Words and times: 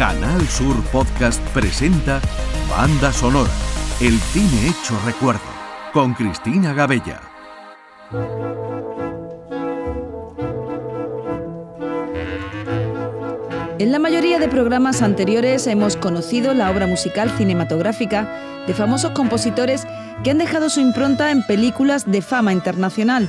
Canal 0.00 0.40
Sur 0.48 0.82
Podcast 0.84 1.46
presenta 1.48 2.22
Banda 2.70 3.12
Sonora, 3.12 3.50
el 4.00 4.18
cine 4.18 4.70
hecho 4.70 4.98
recuerdo, 5.04 5.42
con 5.92 6.14
Cristina 6.14 6.72
Gabella. 6.72 7.20
En 13.78 13.92
la 13.92 13.98
mayoría 13.98 14.38
de 14.38 14.48
programas 14.48 15.02
anteriores 15.02 15.66
hemos 15.66 15.98
conocido 15.98 16.54
la 16.54 16.70
obra 16.70 16.86
musical 16.86 17.30
cinematográfica 17.36 18.64
de 18.66 18.72
famosos 18.72 19.10
compositores 19.10 19.86
que 20.24 20.30
han 20.30 20.38
dejado 20.38 20.70
su 20.70 20.80
impronta 20.80 21.30
en 21.30 21.42
películas 21.42 22.10
de 22.10 22.22
fama 22.22 22.54
internacional. 22.54 23.28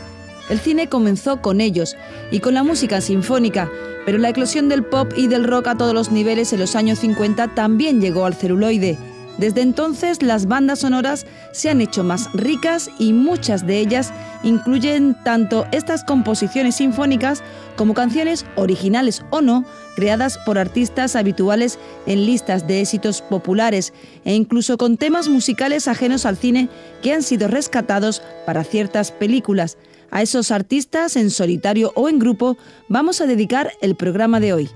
El 0.51 0.59
cine 0.59 0.89
comenzó 0.89 1.41
con 1.41 1.61
ellos 1.61 1.95
y 2.29 2.41
con 2.41 2.53
la 2.53 2.63
música 2.63 2.99
sinfónica, 2.99 3.71
pero 4.05 4.17
la 4.17 4.27
eclosión 4.27 4.67
del 4.67 4.83
pop 4.83 5.13
y 5.15 5.27
del 5.27 5.45
rock 5.45 5.67
a 5.67 5.77
todos 5.77 5.93
los 5.93 6.11
niveles 6.11 6.51
en 6.51 6.59
los 6.59 6.75
años 6.75 6.99
50 6.99 7.55
también 7.55 8.01
llegó 8.01 8.25
al 8.25 8.33
celuloide. 8.35 8.97
Desde 9.37 9.61
entonces 9.61 10.21
las 10.21 10.47
bandas 10.47 10.79
sonoras 10.79 11.25
se 11.53 11.69
han 11.69 11.79
hecho 11.79 12.03
más 12.03 12.29
ricas 12.33 12.91
y 12.99 13.13
muchas 13.13 13.65
de 13.65 13.79
ellas 13.79 14.11
incluyen 14.43 15.15
tanto 15.23 15.65
estas 15.71 16.03
composiciones 16.03 16.75
sinfónicas 16.75 17.43
como 17.77 17.93
canciones 17.93 18.45
originales 18.57 19.23
o 19.29 19.39
no, 19.39 19.63
creadas 19.95 20.37
por 20.39 20.57
artistas 20.57 21.15
habituales 21.15 21.79
en 22.07 22.25
listas 22.25 22.67
de 22.67 22.81
éxitos 22.81 23.21
populares 23.21 23.93
e 24.25 24.33
incluso 24.33 24.77
con 24.77 24.97
temas 24.97 25.29
musicales 25.29 25.87
ajenos 25.87 26.25
al 26.25 26.35
cine 26.35 26.67
que 27.01 27.13
han 27.13 27.23
sido 27.23 27.47
rescatados 27.47 28.21
para 28.45 28.65
ciertas 28.65 29.13
películas. 29.13 29.77
A 30.11 30.21
esos 30.21 30.51
artistas, 30.51 31.15
en 31.15 31.31
solitario 31.31 31.93
o 31.95 32.09
en 32.09 32.19
grupo, 32.19 32.57
vamos 32.89 33.21
a 33.21 33.25
dedicar 33.25 33.71
el 33.81 33.95
programa 33.95 34.41
de 34.41 34.53
hoy. 34.53 34.69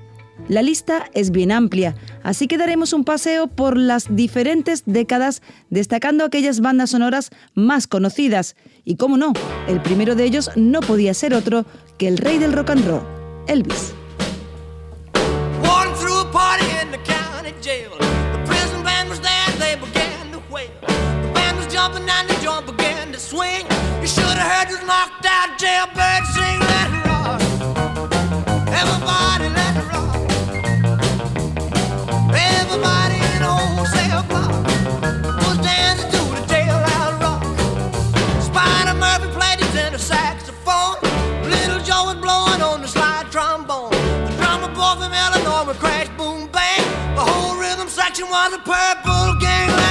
La 0.48 0.61
lista 0.61 1.09
es 1.13 1.31
bien 1.31 1.52
amplia, 1.52 1.95
así 2.23 2.48
que 2.48 2.58
daremos 2.58 2.94
un 2.94 3.03
paseo 3.03 3.48
por 3.48 3.77
las 3.77 4.16
diferentes 4.16 4.84
décadas 4.85 5.41
destacando 5.69 6.25
aquellas 6.25 6.59
bandas 6.59 6.92
sonoras 6.92 7.31
más 7.53 7.88
conocidas. 7.88 8.55
Y 8.83 8.95
cómo 8.95 9.17
no, 9.17 9.33
el 9.67 9.81
primero 9.81 10.16
de 10.16 10.23
ellos 10.23 10.52
no 10.55 10.81
podía 10.81 11.14
ser 11.14 11.33
otro 11.33 11.66
que 11.97 12.08
el 12.08 12.17
rey 12.17 12.38
del 12.38 12.53
rock 12.53 12.72
and 12.72 12.88
roll, 12.88 13.03
Elvis. 13.47 13.94
to 23.16 23.21
swing. 23.21 23.66
You 24.02 24.08
should 24.08 24.23
have 24.23 24.52
heard 24.52 24.67
this 24.67 24.83
knocked 24.83 25.25
out 25.25 25.58
jailbird 25.58 26.23
sing. 26.35 26.59
Let 26.71 26.88
it 26.91 27.03
rock. 27.08 27.39
Everybody, 28.67 29.47
let 29.55 29.73
it 29.80 29.88
rock. 29.94 30.16
Everybody 32.36 33.16
in 33.31 33.39
the 33.39 33.52
whole 33.55 33.86
cell 33.95 34.23
block 34.27 34.52
was 35.47 35.58
dancing 35.63 36.11
to 36.11 36.21
the 36.36 36.43
jail 36.52 36.75
out 36.99 37.16
rock. 37.23 37.43
Spider 38.43 38.95
Murphy 38.99 39.30
played 39.31 39.59
his 39.63 39.75
inner 39.75 39.97
saxophone. 39.97 40.99
Little 41.49 41.80
Joe 41.80 42.11
was 42.11 42.19
blowing 42.19 42.61
on 42.61 42.81
the 42.81 42.88
slide 42.88 43.31
trombone. 43.31 43.91
The 44.27 44.33
drummer 44.39 44.71
boy 44.75 44.93
from 44.99 45.13
Illinois 45.13 45.63
would 45.67 45.77
crash, 45.77 46.09
boom, 46.17 46.49
bang. 46.52 46.83
The 47.16 47.23
whole 47.23 47.55
rhythm 47.55 47.88
section 47.88 48.27
was 48.30 48.53
a 48.53 48.59
purple 48.59 49.39
gang. 49.39 49.84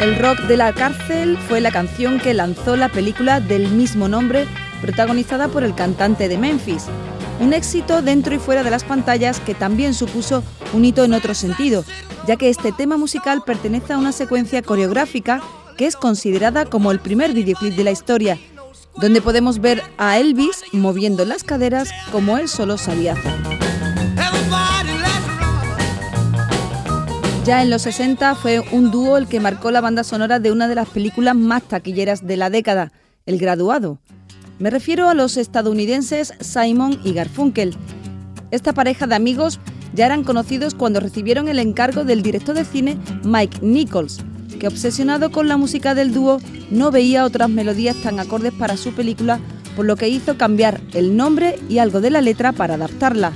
El 0.00 0.16
rock 0.16 0.38
de 0.42 0.56
la 0.56 0.72
cárcel 0.72 1.36
fue 1.48 1.60
la 1.60 1.72
canción 1.72 2.20
que 2.20 2.32
lanzó 2.32 2.76
la 2.76 2.88
película 2.88 3.40
del 3.40 3.68
mismo 3.68 4.08
nombre, 4.08 4.46
protagonizada 4.80 5.48
por 5.48 5.64
el 5.64 5.74
cantante 5.74 6.28
de 6.28 6.38
Memphis. 6.38 6.86
Un 7.40 7.52
éxito 7.52 8.00
dentro 8.00 8.34
y 8.34 8.38
fuera 8.38 8.62
de 8.62 8.70
las 8.70 8.84
pantallas 8.84 9.40
que 9.40 9.54
también 9.54 9.92
supuso 9.92 10.44
un 10.72 10.84
hito 10.84 11.04
en 11.04 11.14
otro 11.14 11.34
sentido, 11.34 11.84
ya 12.30 12.36
que 12.36 12.48
este 12.48 12.70
tema 12.70 12.96
musical 12.96 13.42
pertenece 13.44 13.92
a 13.92 13.98
una 13.98 14.12
secuencia 14.12 14.62
coreográfica 14.62 15.42
que 15.76 15.86
es 15.86 15.96
considerada 15.96 16.64
como 16.64 16.92
el 16.92 17.00
primer 17.00 17.32
videoclip 17.32 17.74
de 17.74 17.82
la 17.82 17.90
historia, 17.90 18.38
donde 19.00 19.20
podemos 19.20 19.58
ver 19.58 19.82
a 19.98 20.16
Elvis 20.16 20.62
moviendo 20.70 21.24
las 21.24 21.42
caderas 21.42 21.90
como 22.12 22.38
él 22.38 22.46
solo 22.46 22.78
sabía 22.78 23.14
hacer. 23.14 23.32
Ya 27.44 27.62
en 27.62 27.70
los 27.70 27.82
60 27.82 28.36
fue 28.36 28.60
un 28.70 28.92
dúo 28.92 29.16
el 29.16 29.26
que 29.26 29.40
marcó 29.40 29.72
la 29.72 29.80
banda 29.80 30.04
sonora 30.04 30.38
de 30.38 30.52
una 30.52 30.68
de 30.68 30.76
las 30.76 30.88
películas 30.88 31.34
más 31.34 31.64
taquilleras 31.64 32.24
de 32.24 32.36
la 32.36 32.48
década, 32.48 32.92
El 33.26 33.38
Graduado. 33.38 33.98
Me 34.60 34.70
refiero 34.70 35.08
a 35.08 35.14
los 35.14 35.36
estadounidenses 35.36 36.32
Simon 36.38 37.00
y 37.02 37.12
Garfunkel. 37.12 37.76
Esta 38.52 38.72
pareja 38.72 39.08
de 39.08 39.16
amigos 39.16 39.58
ya 39.94 40.06
eran 40.06 40.24
conocidos 40.24 40.74
cuando 40.74 41.00
recibieron 41.00 41.48
el 41.48 41.58
encargo 41.58 42.04
del 42.04 42.22
director 42.22 42.54
de 42.54 42.64
cine 42.64 42.98
Mike 43.24 43.58
Nichols, 43.62 44.20
que 44.58 44.68
obsesionado 44.68 45.30
con 45.30 45.48
la 45.48 45.56
música 45.56 45.94
del 45.94 46.12
dúo 46.12 46.40
no 46.70 46.90
veía 46.90 47.24
otras 47.24 47.48
melodías 47.48 47.96
tan 48.02 48.20
acordes 48.20 48.52
para 48.52 48.76
su 48.76 48.92
película, 48.92 49.40
por 49.76 49.86
lo 49.86 49.96
que 49.96 50.08
hizo 50.08 50.36
cambiar 50.36 50.80
el 50.92 51.16
nombre 51.16 51.58
y 51.68 51.78
algo 51.78 52.00
de 52.00 52.10
la 52.10 52.20
letra 52.20 52.52
para 52.52 52.74
adaptarla. 52.74 53.32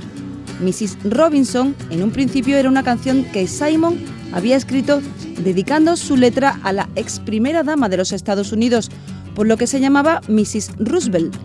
Mrs. 0.61 0.97
Robinson 1.03 1.75
en 1.89 2.03
un 2.03 2.11
principio 2.11 2.57
era 2.57 2.69
una 2.69 2.83
canción 2.83 3.25
que 3.25 3.47
Simon 3.47 3.97
había 4.31 4.55
escrito 4.55 5.01
dedicando 5.39 5.97
su 5.97 6.15
letra 6.15 6.59
a 6.63 6.71
la 6.71 6.89
ex 6.95 7.19
primera 7.19 7.63
dama 7.63 7.89
de 7.89 7.97
los 7.97 8.11
Estados 8.11 8.51
Unidos, 8.51 8.89
por 9.33 9.47
lo 9.47 9.57
que 9.57 9.67
se 9.67 9.81
llamaba 9.81 10.21
Mrs. 10.27 10.71
Roosevelt, 10.77 11.35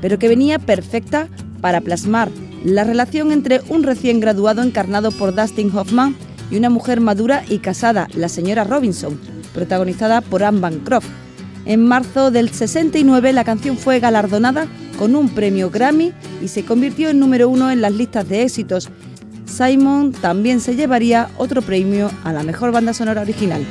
pero 0.00 0.18
que 0.18 0.28
venía 0.28 0.58
perfecta 0.58 1.28
para 1.60 1.80
plasmar 1.80 2.30
la 2.66 2.82
relación 2.82 3.30
entre 3.30 3.60
un 3.68 3.84
recién 3.84 4.18
graduado 4.18 4.60
encarnado 4.60 5.12
por 5.12 5.34
Dustin 5.36 5.70
Hoffman 5.72 6.16
y 6.50 6.56
una 6.56 6.68
mujer 6.68 7.00
madura 7.00 7.44
y 7.48 7.58
casada, 7.58 8.08
la 8.14 8.28
señora 8.28 8.64
Robinson, 8.64 9.20
protagonizada 9.54 10.20
por 10.20 10.42
Anne 10.42 10.58
Bancroft. 10.58 11.06
En 11.64 11.84
marzo 11.84 12.32
del 12.32 12.50
69 12.50 13.32
la 13.32 13.44
canción 13.44 13.76
fue 13.76 14.00
galardonada 14.00 14.66
con 14.98 15.14
un 15.14 15.28
premio 15.28 15.70
Grammy 15.70 16.12
y 16.42 16.48
se 16.48 16.64
convirtió 16.64 17.08
en 17.08 17.20
número 17.20 17.48
uno 17.48 17.70
en 17.70 17.80
las 17.80 17.92
listas 17.92 18.28
de 18.28 18.42
éxitos. 18.42 18.88
Simon 19.44 20.10
también 20.10 20.58
se 20.60 20.74
llevaría 20.74 21.30
otro 21.38 21.62
premio 21.62 22.10
a 22.24 22.32
la 22.32 22.42
mejor 22.42 22.72
banda 22.72 22.92
sonora 22.94 23.22
original. 23.22 23.64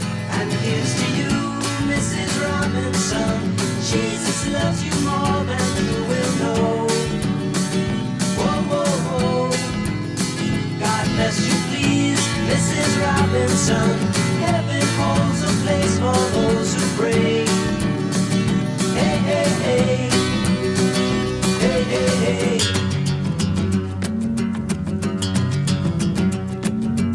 as 11.25 11.37
you 11.47 11.53
please, 11.69 12.21
Mrs. 12.49 12.91
Robinson. 13.01 13.97
Heaven 14.45 14.85
holds 14.99 15.41
a 15.41 15.51
place 15.63 15.95
for 15.97 16.19
those 16.35 16.69
who 16.75 16.83
pray. 16.97 17.45
Hey, 18.99 19.17
hey, 19.29 19.49
hey. 19.65 20.09
Hey, 21.63 21.81
hey, 21.93 22.11
hey. 22.25 22.57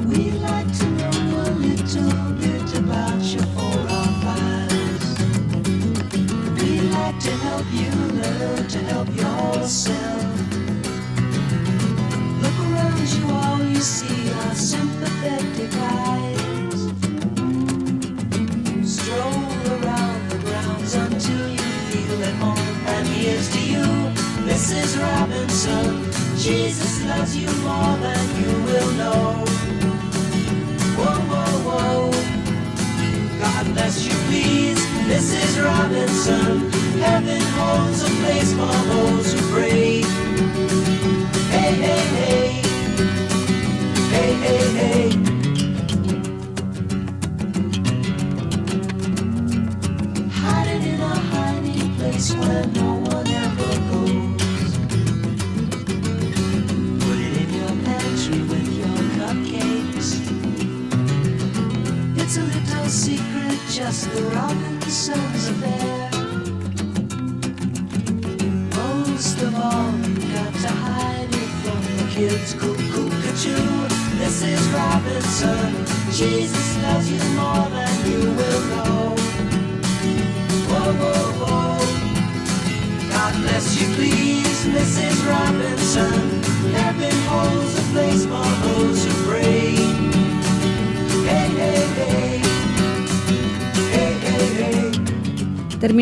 We'd 0.09 0.39
like 0.51 0.71
to 0.81 0.87
know 0.99 1.17
a 1.47 1.51
little 1.67 2.13
bit 2.43 2.69
about 2.83 3.21
your 3.35 3.47
405s. 3.55 5.07
We'd 6.57 6.87
like 6.99 7.19
to 7.21 7.33
help 7.47 7.67
you 7.73 7.93
learn 8.21 8.63
to 8.75 8.79
help 8.91 9.09
yourself. 9.15 10.40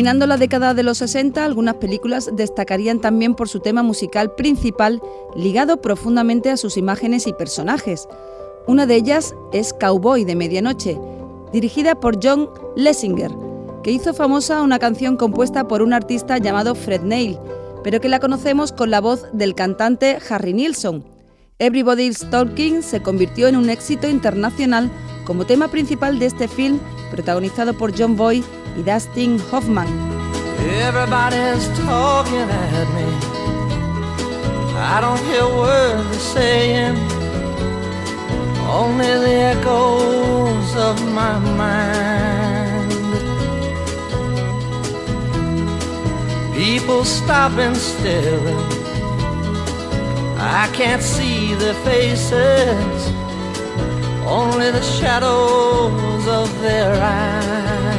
Terminando 0.09 0.25
la 0.25 0.37
década 0.37 0.73
de 0.73 0.81
los 0.81 0.97
60, 0.97 1.45
algunas 1.45 1.75
películas 1.75 2.31
destacarían 2.33 2.99
también 2.99 3.35
por 3.35 3.47
su 3.47 3.59
tema 3.59 3.83
musical 3.83 4.33
principal, 4.33 5.03
ligado 5.35 5.81
profundamente 5.81 6.49
a 6.49 6.57
sus 6.57 6.77
imágenes 6.77 7.27
y 7.27 7.33
personajes. 7.33 8.07
Una 8.65 8.87
de 8.87 8.95
ellas 8.95 9.35
es 9.53 9.71
Cowboy 9.71 10.25
de 10.25 10.35
Medianoche, 10.35 10.99
dirigida 11.53 11.93
por 11.93 12.17
John 12.23 12.49
Lessinger, 12.75 13.29
que 13.83 13.91
hizo 13.91 14.15
famosa 14.15 14.63
una 14.63 14.79
canción 14.79 15.15
compuesta 15.15 15.67
por 15.67 15.83
un 15.83 15.93
artista 15.93 16.39
llamado 16.39 16.73
Fred 16.73 17.01
Neil, 17.01 17.37
pero 17.83 18.01
que 18.01 18.09
la 18.09 18.19
conocemos 18.19 18.71
con 18.71 18.89
la 18.89 19.01
voz 19.01 19.27
del 19.31 19.53
cantante 19.53 20.17
Harry 20.27 20.53
Nilsson. 20.53 21.05
Everybody's 21.59 22.27
Talking 22.31 22.81
se 22.81 23.03
convirtió 23.03 23.47
en 23.47 23.57
un 23.57 23.69
éxito 23.69 24.09
internacional 24.09 24.89
como 25.23 25.45
tema 25.45 25.67
principal 25.67 26.17
de 26.17 26.25
este 26.25 26.47
film, 26.47 26.79
protagonizado 27.11 27.77
por 27.77 27.95
John 27.95 28.17
Boy 28.17 28.43
y 28.79 28.83
Dustin 28.83 29.39
Hoffman. 29.51 29.87
Everybody's 30.87 31.67
talking 31.85 32.49
at 32.49 32.87
me. 32.95 33.07
I 34.95 35.01
don't 35.01 35.21
hear 35.29 35.45
words 35.45 36.07
they're 36.09 36.27
saying, 36.35 36.95
only 38.81 39.11
the 39.25 39.35
echoes 39.53 40.69
of 40.87 40.95
my 41.19 41.35
mind. 41.61 42.91
People 46.53 47.03
stop 47.03 47.51
and 47.65 47.75
stare. 47.75 48.57
I 50.37 50.69
can't 50.73 51.01
see 51.01 51.53
their 51.55 51.77
faces, 51.89 53.01
only 54.25 54.71
the 54.71 54.81
shadows 54.81 56.27
of 56.27 56.47
their 56.61 56.93
eyes. 57.01 57.98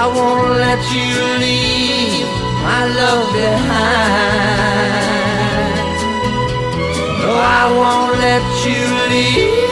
I 0.00 0.06
won't 0.06 0.50
let 0.64 0.82
you 0.96 1.12
leave 1.44 2.28
my 2.68 2.82
love 3.00 3.26
behind. 3.32 4.58
No, 7.22 7.30
I 7.34 7.64
won't 7.78 8.14
let 8.26 8.44
you 8.66 8.82
leave. 9.12 9.68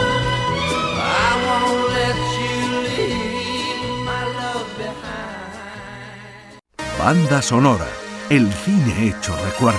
I 0.00 1.32
won't 1.46 1.84
let 1.98 2.18
you 2.40 2.58
leave 2.88 4.04
my 4.04 4.22
love 4.40 4.68
behind. 4.76 5.58
Banda 6.98 7.40
sonora, 7.42 7.88
el 8.30 8.52
cine 8.52 9.08
hecho 9.08 9.34
recuerdo. 9.42 9.78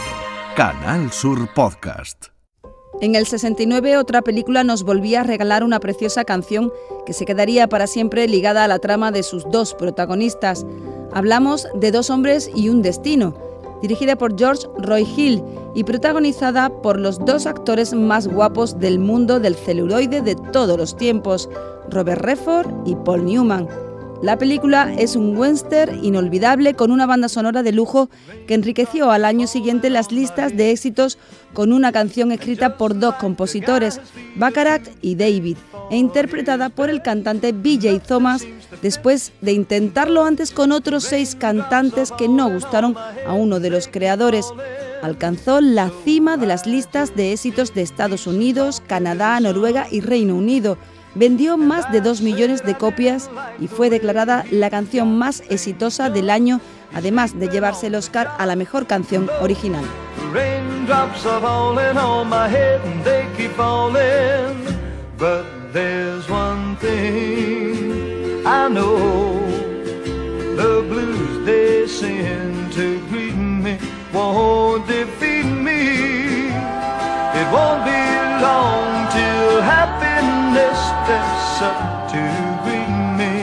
Canal 0.55 1.11
Sur 1.11 1.47
Podcast. 1.53 2.25
En 2.99 3.13
el 3.13 3.27
69 3.27 3.95
otra 3.97 4.23
película 4.23 4.63
nos 4.63 4.81
volvía 4.81 5.21
a 5.21 5.23
regalar 5.23 5.63
una 5.63 5.79
preciosa 5.79 6.25
canción 6.25 6.73
que 7.05 7.13
se 7.13 7.25
quedaría 7.25 7.69
para 7.69 7.85
siempre 7.85 8.27
ligada 8.27 8.63
a 8.63 8.67
la 8.67 8.79
trama 8.79 9.11
de 9.11 9.21
sus 9.21 9.47
dos 9.51 9.75
protagonistas. 9.75 10.65
Hablamos 11.13 11.67
de 11.75 11.91
Dos 11.91 12.09
hombres 12.09 12.49
y 12.55 12.69
un 12.69 12.81
destino, 12.81 13.37
dirigida 13.83 14.15
por 14.15 14.35
George 14.35 14.67
Roy 14.79 15.03
Hill 15.03 15.43
y 15.75 15.83
protagonizada 15.83 16.69
por 16.69 16.99
los 16.99 17.19
dos 17.19 17.45
actores 17.45 17.93
más 17.93 18.27
guapos 18.27 18.79
del 18.79 18.97
mundo 18.97 19.39
del 19.39 19.53
celuloide 19.53 20.21
de 20.21 20.33
todos 20.33 20.75
los 20.75 20.97
tiempos, 20.97 21.49
Robert 21.91 22.23
Redford 22.23 22.67
y 22.87 22.95
Paul 22.95 23.25
Newman. 23.25 23.88
La 24.21 24.37
película 24.37 24.93
es 24.97 25.15
un 25.15 25.37
western 25.37 26.03
inolvidable 26.03 26.73
con 26.73 26.91
una 26.91 27.05
banda 27.05 27.29
sonora 27.29 27.63
de 27.63 27.71
lujo 27.71 28.09
que 28.47 28.53
enriqueció 28.53 29.11
al 29.11 29.23
año 29.23 29.47
siguiente 29.47 29.89
las 29.89 30.11
listas 30.11 30.57
de 30.57 30.71
éxitos 30.71 31.17
con 31.53 31.71
una 31.71 31.93
canción 31.93 32.33
escrita 32.33 32.77
por 32.77 32.99
dos 32.99 33.15
compositores, 33.15 34.01
Baccarat 34.35 34.85
y 35.01 35.15
David, 35.15 35.55
e 35.89 35.95
interpretada 35.95 36.67
por 36.67 36.89
el 36.89 37.01
cantante 37.01 37.53
BJ 37.53 38.01
Thomas 38.01 38.45
después 38.81 39.31
de 39.39 39.53
intentarlo 39.53 40.25
antes 40.25 40.51
con 40.51 40.73
otros 40.73 41.05
seis 41.05 41.35
cantantes 41.35 42.11
que 42.11 42.27
no 42.27 42.51
gustaron 42.51 42.97
a 43.25 43.33
uno 43.33 43.61
de 43.61 43.69
los 43.69 43.87
creadores. 43.87 44.45
Alcanzó 45.01 45.61
la 45.61 45.91
cima 46.03 46.35
de 46.35 46.45
las 46.45 46.67
listas 46.67 47.15
de 47.15 47.31
éxitos 47.31 47.73
de 47.73 47.83
Estados 47.83 48.27
Unidos, 48.27 48.83
Canadá, 48.85 49.39
Noruega 49.39 49.87
y 49.89 50.01
Reino 50.01 50.35
Unido 50.35 50.77
vendió 51.15 51.57
más 51.57 51.91
de 51.91 52.01
2 52.01 52.21
millones 52.21 52.63
de 52.65 52.75
copias 52.75 53.29
y 53.59 53.67
fue 53.67 53.89
declarada 53.89 54.45
la 54.51 54.69
canción 54.69 55.17
más 55.17 55.43
exitosa 55.49 56.09
del 56.09 56.29
año, 56.29 56.61
además 56.93 57.39
de 57.39 57.49
llevarse 57.49 57.87
el 57.87 57.95
Oscar 57.95 58.31
a 58.37 58.45
la 58.45 58.55
mejor 58.55 58.87
canción 58.87 59.29
original. 59.41 59.83
Raindrops 60.33 61.25
are 61.25 61.41
falling 61.41 61.97
on 61.97 62.29
kindness 80.49 80.81
to 82.11 82.21
greet 82.63 82.93
me. 83.19 83.35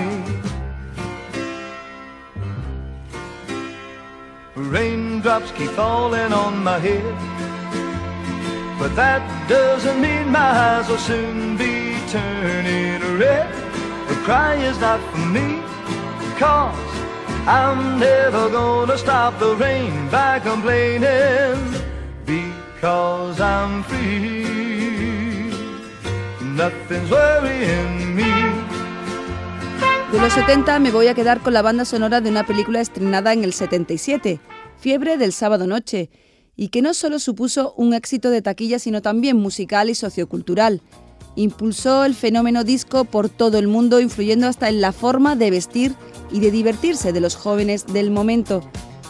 Raindrops 4.57 5.53
keep 5.53 5.71
falling 5.71 6.33
on 6.33 6.65
my 6.65 6.79
head, 6.79 7.15
but 8.79 8.95
that 8.97 9.23
doesn't 9.49 10.01
mean 10.01 10.31
my 10.31 10.51
eyes 10.51 10.89
will 10.89 10.99
soon 10.99 11.57
be 11.57 11.97
turning 12.09 13.19
red. 13.19 13.53
The 14.09 14.15
cry 14.25 14.55
is 14.57 14.79
not 14.81 15.01
for 15.11 15.19
me, 15.19 15.63
cause 16.39 16.75
I'm 17.47 18.01
never 18.01 18.51
gonna 18.51 18.99
stop 18.99 19.39
the 19.39 19.55
rain 19.57 20.09
by 20.09 20.41
complaining, 20.41 21.83
because 22.25 23.41
I'm 23.41 23.83
free. 23.85 24.76
De 26.57 26.73
los 30.19 30.33
70 30.33 30.79
me 30.79 30.91
voy 30.91 31.09
a 31.09 31.15
quedar 31.15 31.43
con 31.43 31.53
la 31.53 31.61
banda 31.61 31.85
sonora 31.85 32.23
de 32.23 32.31
una 32.31 32.47
película 32.47 32.81
estrenada 32.81 33.35
en 33.35 33.45
el 33.45 33.53
77, 33.53 34.41
Fiebre 34.79 35.19
del 35.19 35.35
sábado 35.35 35.67
noche, 35.67 36.09
y 36.57 36.69
que 36.69 36.81
no 36.81 36.95
solo 36.95 37.19
supuso 37.19 37.75
un 37.77 37.93
éxito 37.93 38.31
de 38.31 38.41
taquilla, 38.41 38.79
sino 38.79 39.03
también 39.03 39.37
musical 39.37 39.91
y 39.91 39.95
sociocultural. 39.95 40.81
Impulsó 41.35 42.07
el 42.07 42.15
fenómeno 42.15 42.65
disco 42.65 43.05
por 43.05 43.29
todo 43.29 43.59
el 43.59 43.69
mundo, 43.69 44.01
influyendo 44.01 44.47
hasta 44.47 44.71
en 44.71 44.81
la 44.81 44.93
forma 44.93 45.37
de 45.37 45.51
vestir 45.51 45.95
y 46.33 46.41
de 46.41 46.51
divertirse 46.51 47.13
de 47.13 47.21
los 47.21 47.37
jóvenes 47.37 47.85
del 47.87 48.11
momento. 48.11 48.63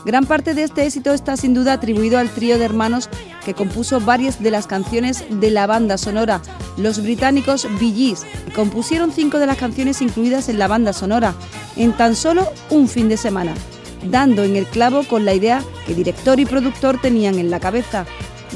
Gran 0.05 0.27
parte 0.27 0.55
de 0.55 0.65
este 0.65 0.85
éxito 0.85 1.13
está 1.13 1.37
sin 1.37 1.55
duda 1.55 1.75
atribuido 1.75 2.19
al 2.19 2.29
trío 2.29 2.59
de 2.59 2.65
hermanos 2.65 3.09
que 3.47 3.55
compuso 3.55 4.01
varias 4.01 4.43
de 4.43 4.51
las 4.51 4.67
canciones 4.67 5.25
de 5.31 5.53
la 5.53 5.69
banda 5.69 5.99
sonora, 5.99 6.43
los 6.77 7.01
británicos 7.01 7.69
Bee 7.79 7.93
Gees, 7.93 8.27
compusieron 8.57 9.13
cinco 9.13 9.39
de 9.39 9.47
las 9.47 9.57
canciones 9.57 10.03
incluidas 10.03 10.49
en 10.49 10.59
la 10.59 10.67
banda 10.67 10.93
sonora, 10.93 11.33
en 11.77 11.93
tan 11.93 12.17
solo 12.17 12.49
un 12.71 12.89
fin 12.89 13.09
de 13.09 13.17
semana, 13.17 13.55
dando 14.11 14.43
en 14.43 14.57
el 14.57 14.67
clavo 14.67 15.05
con 15.05 15.25
la 15.25 15.33
idea 15.33 15.63
que 15.87 15.95
director 15.95 16.41
y 16.41 16.45
productor 16.45 17.01
tenían 17.01 17.39
en 17.39 17.53
la 17.53 17.61
cabeza. 17.61 18.05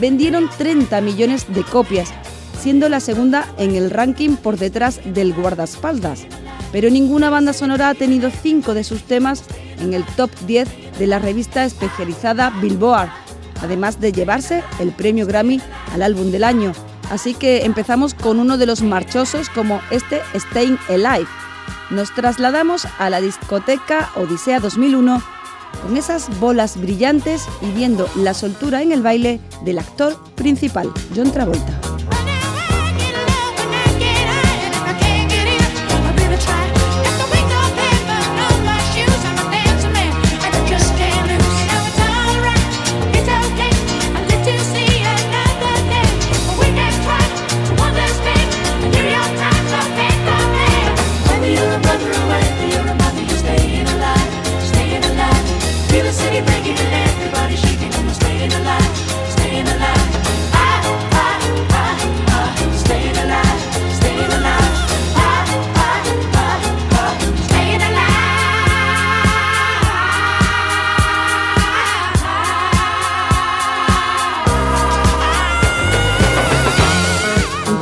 Vendieron 0.01 0.51
30 0.59 1.01
millones 1.03 1.47
de 1.55 1.63
copias, 1.63 2.13
siendo 2.61 2.89
la 2.89 2.99
segunda 2.99 3.47
en 3.59 3.77
el 3.77 3.91
ranking 3.91 4.35
por 4.35 4.57
detrás 4.57 5.01
del 5.05 5.33
guardaespaldas. 5.35 6.27
Pero 6.73 6.91
ninguna 6.91 7.31
banda 7.31 7.53
sonora 7.53 7.91
ha 7.91 7.95
tenido 7.95 8.29
cinco 8.43 8.75
de 8.75 8.83
sus 8.83 9.05
temas 9.05 9.45
en 9.79 9.95
el 9.95 10.05
top 10.17 10.33
10 10.49 10.99
de 10.99 11.07
la 11.07 11.21
revista 11.21 11.65
especializada 11.65 12.51
Billboard, 12.61 13.11
además 13.63 14.01
de 14.01 14.13
llevarse 14.13 14.63
el 14.79 14.93
premio 14.93 15.27
Grammy 15.27 15.61
al 15.93 16.03
álbum 16.03 16.31
del 16.31 16.45
año. 16.45 16.73
Así 17.11 17.35
que 17.35 17.65
empezamos 17.65 18.15
con 18.15 18.39
uno 18.39 18.57
de 18.57 18.67
los 18.67 18.83
marchosos 18.83 19.49
como 19.49 19.81
este 19.91 20.21
Staying 20.35 20.79
Alive. 20.89 21.29
Nos 21.91 22.15
trasladamos 22.15 22.87
a 22.99 23.11
la 23.11 23.21
discoteca 23.21 24.11
Odisea 24.15 24.61
2001 24.61 25.21
con 25.83 25.97
esas 25.97 26.29
bolas 26.39 26.81
brillantes 26.81 27.47
y 27.63 27.71
viendo 27.73 28.09
la 28.17 28.35
soltura 28.35 28.83
en 28.83 28.93
el 28.93 29.03
baile 29.03 29.41
del 29.65 29.79
actor 29.79 30.17
principal, 30.37 30.93
John 31.15 31.33
Travolta. 31.33 31.90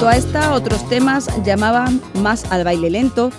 A 0.09 0.17
esta, 0.17 0.55
otros 0.55 0.89
temas 0.89 1.29
llamaban 1.45 2.01
más 2.23 2.51
al 2.51 2.65
baile 2.65 2.89
lento, 2.89 3.31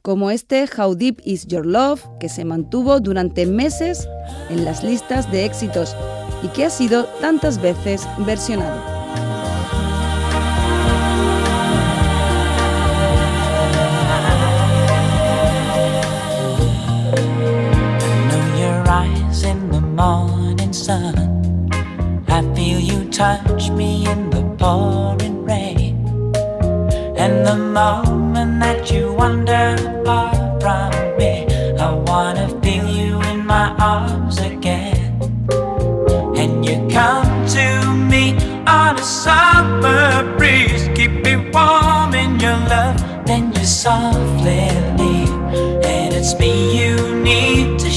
como 0.00 0.30
este 0.30 0.68
How 0.76 0.94
Deep 0.94 1.20
Is 1.24 1.46
Your 1.46 1.66
Love, 1.66 2.02
que 2.18 2.28
se 2.28 2.44
mantuvo 2.44 3.00
durante 3.00 3.46
meses 3.46 4.08
en 4.48 4.64
las 4.64 4.82
listas 4.82 5.30
de 5.30 5.44
éxitos 5.44 5.94
y 6.42 6.48
que 6.48 6.64
ha 6.64 6.70
sido 6.70 7.04
tantas 7.20 7.60
veces 7.60 8.06
versionado. 8.18 8.92
Rain. 25.62 25.94
And 27.22 27.46
the 27.46 27.56
moment 27.80 28.60
that 28.64 28.90
you 28.92 29.12
wander 29.12 29.76
far 30.04 30.32
from 30.60 30.90
me, 31.18 31.34
I 31.86 31.90
wanna 32.08 32.46
feel 32.62 32.86
you 33.00 33.20
in 33.30 33.46
my 33.54 33.66
arms 33.94 34.38
again. 34.52 35.12
And 36.40 36.64
you 36.66 36.76
come 36.98 37.32
to 37.58 37.66
me 38.10 38.24
on 38.80 38.92
a 38.98 39.06
summer 39.24 40.02
breeze, 40.36 40.84
keep 40.96 41.12
me 41.26 41.34
warm 41.54 42.14
in 42.24 42.30
your 42.44 42.58
love, 42.72 42.98
then 43.28 43.52
you 43.56 43.64
softly 43.64 44.64
leave. 44.98 45.36
And 45.94 46.08
it's 46.18 46.34
me 46.40 46.52
you 46.80 46.94
need 47.30 47.78
to 47.84 47.90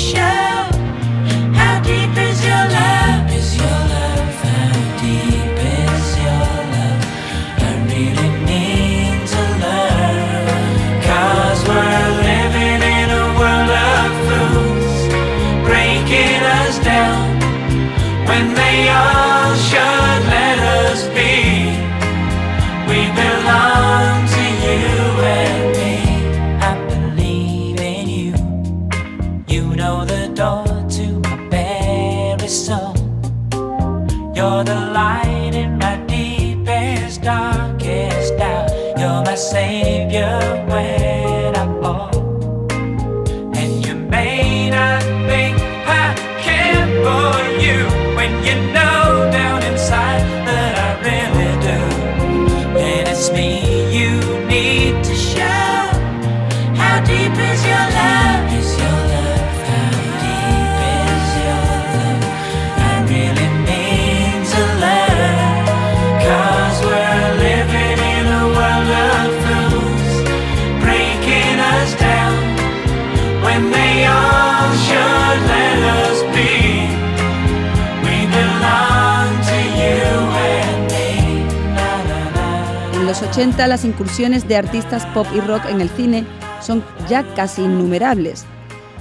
80 83.36 83.68
las 83.68 83.84
incursiones 83.84 84.48
de 84.48 84.56
artistas 84.56 85.06
pop 85.08 85.28
y 85.36 85.42
rock 85.42 85.66
en 85.70 85.82
el 85.82 85.90
cine 85.90 86.26
son 86.62 86.86
ya 87.10 87.22
casi 87.36 87.64
innumerables. 87.64 88.46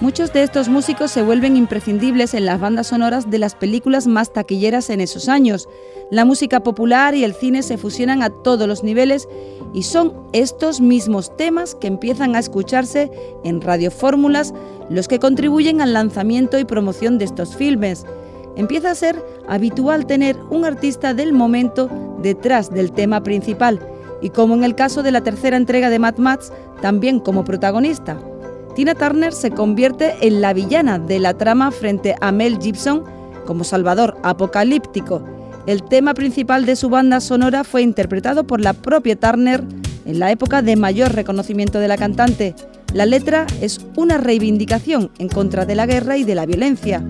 Muchos 0.00 0.33
de 0.33 0.43
estos 0.43 0.69
músicos 0.69 1.12
se 1.12 1.23
vuelven 1.23 1.57
imprescindibles 1.57 2.35
en 2.35 2.45
las 2.45 2.59
bandas 2.59 2.88
sonoras 2.88 3.31
de 3.31 3.38
las 3.38 3.55
películas 3.55 4.09
más 4.09 4.33
taquilleras 4.33 4.91
en 4.91 5.00
esos 5.00 5.29
años. 5.29 5.69
La 6.11 6.25
música 6.25 6.64
popular 6.64 7.14
y 7.14 7.23
el 7.23 7.33
cine 7.33 7.62
se 7.62 7.79
fusionan 7.79 8.25
a 8.25 8.31
todos 8.31 8.67
los 8.67 8.83
niveles 8.83 9.29
y 9.73 9.85
son 9.85 10.12
estos 10.33 10.81
mismos 10.81 11.37
temas 11.37 11.76
que 11.76 11.87
empiezan 11.87 12.35
a 12.35 12.41
escucharse 12.41 13.12
en 13.45 13.61
radiofórmulas 13.61 14.53
los 14.91 15.07
que 15.07 15.21
contribuyen 15.21 15.81
al 15.81 15.93
lanzamiento 15.93 16.59
y 16.59 16.64
promoción 16.64 17.19
de 17.19 17.26
estos 17.26 17.55
filmes. 17.55 18.05
empieza 18.57 18.91
a 18.91 18.97
ser 18.97 19.25
habitual 19.47 20.07
tener 20.07 20.37
un 20.50 20.64
artista 20.64 21.14
del 21.14 21.33
momento 21.33 21.88
detrás 22.21 22.73
del 22.73 22.91
tema 22.91 23.23
principal 23.23 23.93
y 24.25 24.31
como 24.31 24.54
en 24.54 24.64
el 24.64 24.75
caso 24.75 25.02
de 25.02 25.12
la 25.12 25.21
tercera 25.21 25.59
entrega 25.59 25.90
de 25.90 25.99
Mad 25.99 26.16
Max, 26.16 26.50
también 26.81 27.21
como 27.21 27.45
protagonista. 27.45 28.19
Tina 28.75 28.95
Turner 28.95 29.35
se 29.35 29.50
convierte 29.50 30.14
en 30.23 30.40
la 30.40 30.54
villana 30.54 30.99
de 30.99 31.19
la 31.19 31.35
trama 31.35 31.71
frente 31.71 32.16
a 32.23 32.33
Mel 32.33 32.59
Gibson 32.59 33.04
como 33.45 33.64
Salvador 33.64 34.16
apocalíptico. 34.23 35.23
El 35.66 35.83
tema 35.83 36.14
principal 36.14 36.64
de 36.64 36.75
su 36.75 36.88
banda 36.88 37.21
sonora 37.21 37.64
fue 37.64 37.83
interpretado 37.83 38.45
por 38.45 38.62
la 38.62 38.73
propia 38.73 39.14
Turner 39.14 39.62
en 40.07 40.19
la 40.19 40.33
época 40.33 40.62
de 40.62 40.76
mayor 40.76 41.12
reconocimiento 41.12 41.78
de 41.78 41.88
la 41.88 41.99
cantante. 41.99 42.54
La 42.95 43.04
letra 43.04 43.47
es 43.61 43.78
una 43.95 44.16
reivindicación 44.16 45.11
en 45.19 45.28
contra 45.28 45.66
de 45.66 45.75
la 45.75 45.85
guerra 45.85 46.16
y 46.16 46.25
de 46.25 46.35
la 46.35 46.47
violencia. 46.47 47.04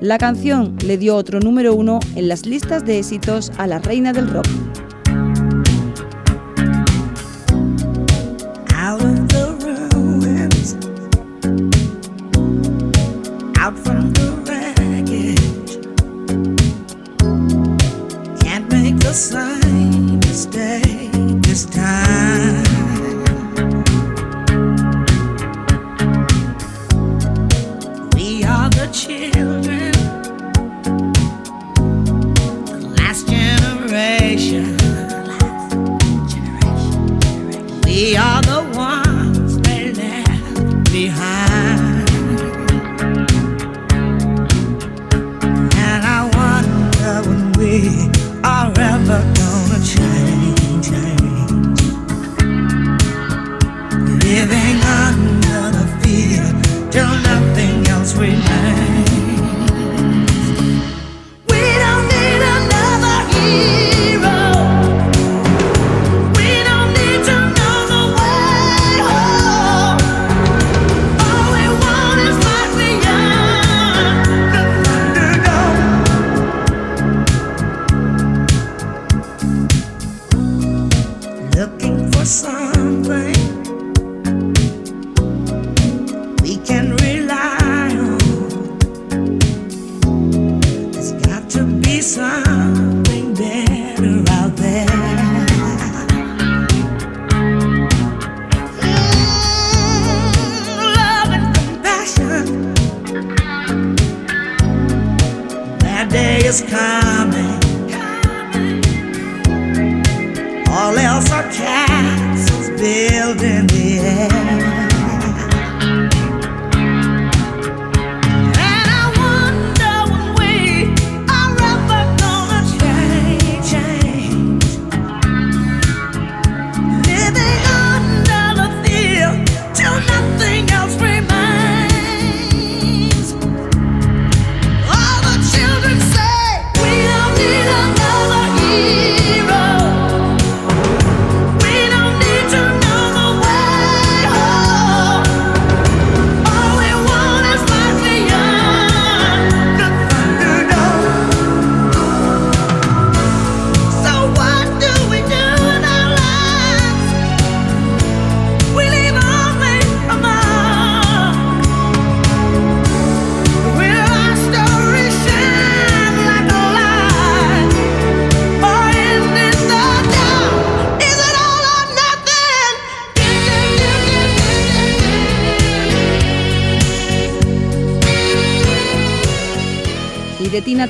La 0.00 0.18
canción 0.18 0.76
le 0.86 0.98
dio 0.98 1.16
otro 1.16 1.40
número 1.40 1.74
uno 1.74 1.98
en 2.14 2.28
las 2.28 2.46
listas 2.46 2.84
de 2.84 3.00
éxitos 3.00 3.50
a 3.58 3.66
la 3.66 3.80
reina 3.80 4.12
del 4.12 4.30
rock. 4.30 4.46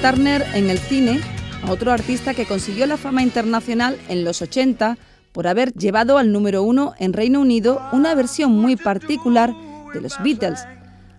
Turner 0.03 0.47
en 0.55 0.71
el 0.71 0.79
cine, 0.79 1.21
a 1.63 1.71
otro 1.71 1.93
artista 1.93 2.33
que 2.33 2.47
consiguió 2.47 2.87
la 2.87 2.97
fama 2.97 3.23
internacional 3.23 3.99
en 4.09 4.25
los 4.25 4.41
80 4.41 4.97
por 5.33 5.47
haber 5.47 5.75
llevado 5.75 6.17
al 6.17 6.33
número 6.33 6.63
uno 6.63 6.95
en 6.99 7.13
Reino 7.13 7.41
Unido 7.41 7.83
una 7.93 8.15
versión 8.15 8.53
muy 8.53 8.77
particular 8.77 9.55
de 9.93 10.01
los 10.01 10.15
Beatles. 10.23 10.61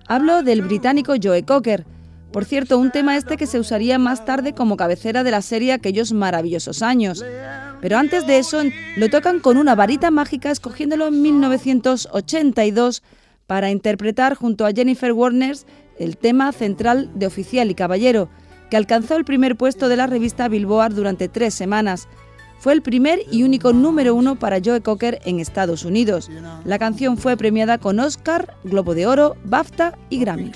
Hablo 0.08 0.41
del 0.41 0.63
británico 0.63 1.13
Joe 1.22 1.44
Cocker. 1.44 1.86
Por 2.32 2.44
cierto, 2.44 2.80
un 2.80 2.89
tema 2.89 3.17
este 3.17 3.38
que 3.38 3.46
se 3.46 3.60
usaría 3.60 4.00
más 4.00 4.26
tarde 4.26 4.54
como 4.54 4.78
cabecera 4.78 5.24
de 5.24 5.32
la 5.32 5.44
serie 5.44 5.74
Aquellos 5.74 6.12
maravillosos 6.12 6.82
años. 6.82 7.24
Pero 7.82 8.00
antes 8.00 8.26
de 8.26 8.39
eso, 8.39 8.63
lo 8.98 9.10
tocan 9.10 9.41
con 9.41 9.58
una 9.58 9.76
varita 9.76 10.10
mágica 10.10 10.50
escogiéndolo 10.50 11.08
en 11.08 11.22
1982 11.22 13.04
para 13.46 13.70
interpretar 13.70 14.34
junto 14.34 14.65
a 14.65 14.72
Jennifer 14.72 15.12
Warner 15.12 15.56
el 16.00 16.17
tema 16.17 16.52
central 16.52 17.12
de 17.13 17.28
Oficial 17.28 17.70
y 17.70 17.76
Caballero, 17.76 18.30
que 18.72 18.78
alcanzó 18.78 19.18
el 19.18 19.26
primer 19.26 19.58
puesto 19.58 19.90
de 19.90 19.98
la 19.98 20.08
revista 20.08 20.48
Billboard 20.48 20.96
durante 20.96 21.28
tres 21.28 21.54
semanas. 21.54 22.08
Fue 22.58 22.72
el 22.72 22.82
primer 22.82 23.20
y 23.30 23.44
único 23.44 23.74
número 23.74 24.16
uno 24.16 24.38
para 24.38 24.60
Joe 24.64 24.80
Cocker 24.80 25.20
en 25.26 25.42
Estados 25.42 25.84
Unidos. 25.84 26.32
La 26.64 26.80
canción 26.80 27.18
fue 27.18 27.36
premiada 27.36 27.80
con 27.80 28.00
Oscar, 28.00 28.56
Globo 28.64 28.96
de 28.96 29.08
Oro, 29.08 29.36
BAFTA 29.44 29.98
y 30.10 30.20
Grammy. 30.20 30.54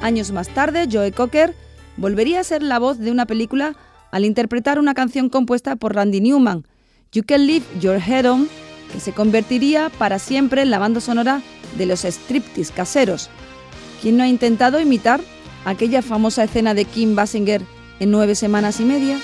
Años 0.00 0.32
más 0.32 0.48
tarde, 0.48 0.88
Joe 0.90 1.12
Cocker 1.12 1.54
volvería 1.98 2.40
a 2.40 2.44
ser 2.44 2.62
la 2.62 2.78
voz 2.78 2.98
de 2.98 3.10
una 3.10 3.26
película 3.26 3.76
al 4.10 4.24
interpretar 4.24 4.78
una 4.78 4.94
canción 4.94 5.28
compuesta 5.28 5.76
por 5.76 5.94
Randy 5.94 6.22
Newman, 6.22 6.64
You 7.12 7.24
Can 7.26 7.46
Leave 7.46 7.66
Your 7.78 8.00
Head 8.00 8.30
On, 8.30 8.48
que 8.90 9.00
se 9.00 9.12
convertiría 9.12 9.90
para 9.98 10.18
siempre 10.18 10.62
en 10.62 10.70
la 10.70 10.78
banda 10.78 11.00
sonora 11.00 11.42
de 11.76 11.84
los 11.84 12.04
striptease 12.04 12.72
caseros. 12.72 13.28
¿Quién 14.00 14.16
no 14.16 14.22
ha 14.22 14.28
intentado 14.28 14.80
imitar 14.80 15.20
aquella 15.64 16.00
famosa 16.00 16.44
escena 16.44 16.72
de 16.72 16.86
Kim 16.86 17.14
Basinger 17.14 17.60
en 18.00 18.10
nueve 18.10 18.34
semanas 18.34 18.80
y 18.80 18.84
media? 18.84 19.18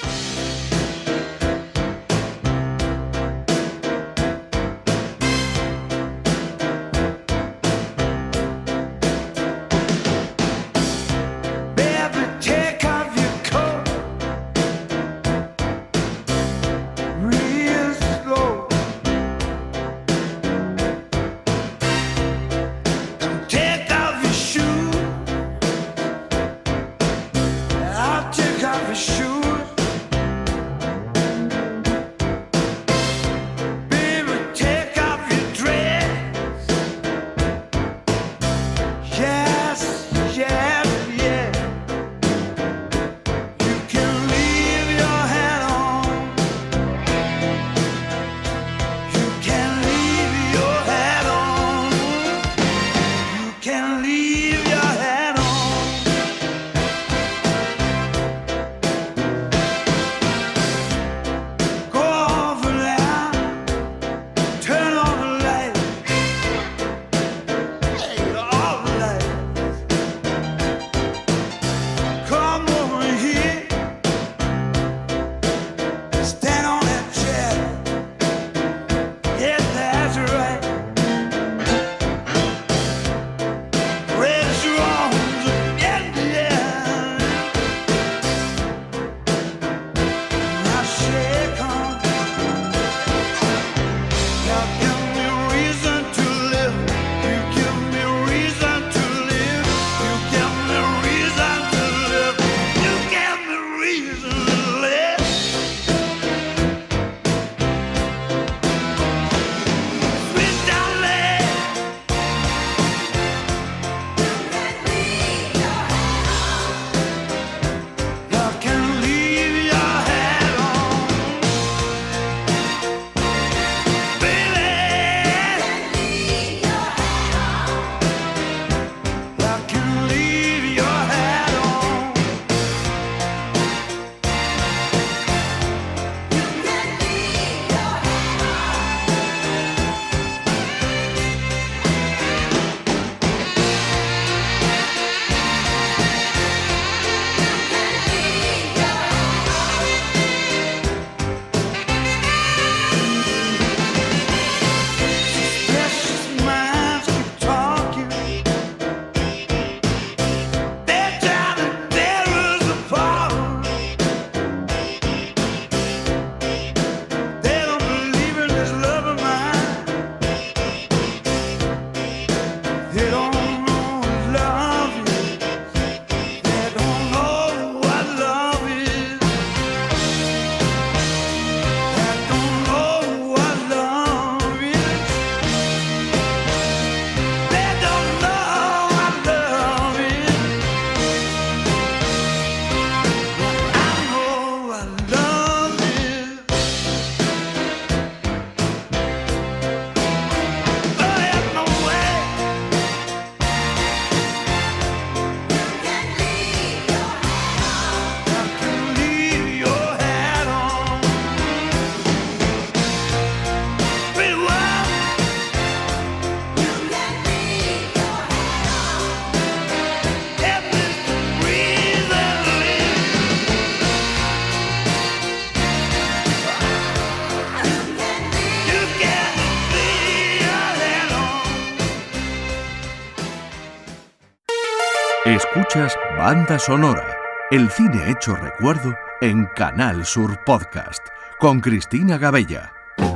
Banda 236.24 236.58
Sonora, 236.58 237.18
el 237.50 237.68
cine 237.68 238.10
hecho 238.10 238.34
recuerdo 238.34 238.94
en 239.20 239.44
Canal 239.54 240.06
Sur 240.06 240.42
Podcast, 240.46 241.02
con 241.38 241.60
Cristina 241.60 242.16
Gabella. 242.16 242.72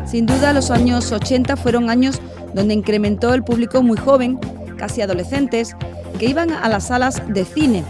Sin 0.06 0.26
duda, 0.26 0.52
los 0.52 0.70
años 0.70 1.10
80 1.10 1.56
fueron 1.56 1.88
años 1.88 2.20
donde 2.52 2.74
incrementó 2.74 3.32
el 3.32 3.42
público 3.42 3.82
muy 3.82 3.96
joven, 3.96 4.38
casi 4.76 5.00
adolescentes, 5.00 5.74
que 6.18 6.26
iban 6.26 6.50
a 6.50 6.68
las 6.68 6.88
salas 6.88 7.22
de 7.26 7.46
cine, 7.46 7.82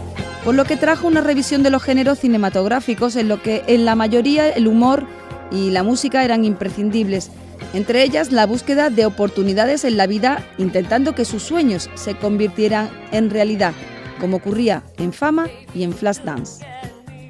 por 0.45 0.55
lo 0.55 0.63
que 0.63 0.77
trajo 0.77 1.05
una 1.05 1.19
revisión 1.19 1.63
de 1.63 1.69
los 1.69 1.83
géneros 1.83 2.19
cinematográficos 2.19 3.17
en 3.17 3.27
lo 3.27 3.43
que 3.43 3.65
en 3.67 3.83
la 3.83 3.95
mayoría 3.95 4.49
el 4.49 4.69
humor 4.69 5.05
y 5.51 5.71
la 5.71 5.83
música 5.83 6.23
eran 6.23 6.45
imprescindibles, 6.45 7.29
entre 7.73 8.03
ellas 8.03 8.31
la 8.31 8.45
búsqueda 8.45 8.89
de 8.89 9.05
oportunidades 9.05 9.83
en 9.83 9.97
la 9.97 10.07
vida 10.07 10.41
intentando 10.57 11.13
que 11.13 11.25
sus 11.25 11.43
sueños 11.43 11.89
se 11.95 12.15
convirtieran 12.15 12.89
en 13.11 13.29
realidad, 13.29 13.73
como 14.19 14.37
ocurría 14.37 14.83
en 14.97 15.13
Fama 15.13 15.47
y 15.73 15.83
en 15.83 15.93
Flashdance. 15.93 16.65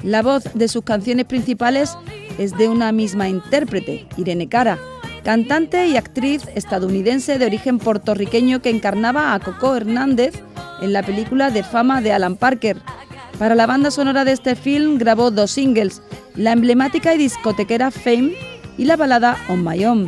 La 0.03 0.21
voz 0.21 0.43
de 0.53 0.67
sus 0.67 0.83
canciones 0.83 1.25
principales 1.25 1.97
es 2.37 2.57
de 2.57 2.69
una 2.69 2.91
misma 2.91 3.27
intérprete, 3.27 4.07
Irene 4.17 4.47
Cara, 4.47 4.79
cantante 5.23 5.87
y 5.87 5.97
actriz 5.97 6.43
estadounidense 6.55 7.37
de 7.37 7.45
origen 7.45 7.79
puertorriqueño 7.79 8.61
que 8.61 8.69
encarnaba 8.69 9.33
a 9.33 9.39
Coco 9.39 9.75
Hernández 9.75 10.41
en 10.81 10.93
la 10.93 11.03
película 11.03 11.51
de 11.51 11.63
fama 11.63 12.01
de 12.01 12.13
Alan 12.13 12.35
Parker. 12.35 12.77
Para 13.37 13.55
la 13.55 13.65
banda 13.65 13.91
sonora 13.91 14.25
de 14.25 14.31
este 14.31 14.55
film 14.55 14.97
grabó 14.97 15.31
dos 15.31 15.51
singles, 15.51 16.01
la 16.35 16.53
emblemática 16.53 17.13
y 17.13 17.17
discotequera 17.17 17.91
Fame 17.91 18.33
y 18.77 18.85
la 18.85 18.95
balada 18.95 19.37
On 19.49 19.63
My 19.63 19.83
Own. 19.85 20.07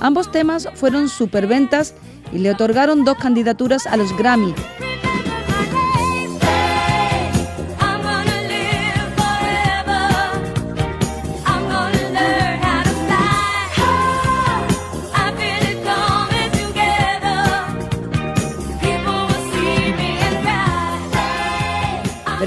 Ambos 0.00 0.30
temas 0.30 0.68
fueron 0.74 1.08
superventas 1.08 1.94
y 2.32 2.38
le 2.38 2.50
otorgaron 2.50 3.04
dos 3.04 3.16
candidaturas 3.16 3.86
a 3.86 3.96
los 3.96 4.14
Grammy. 4.16 4.54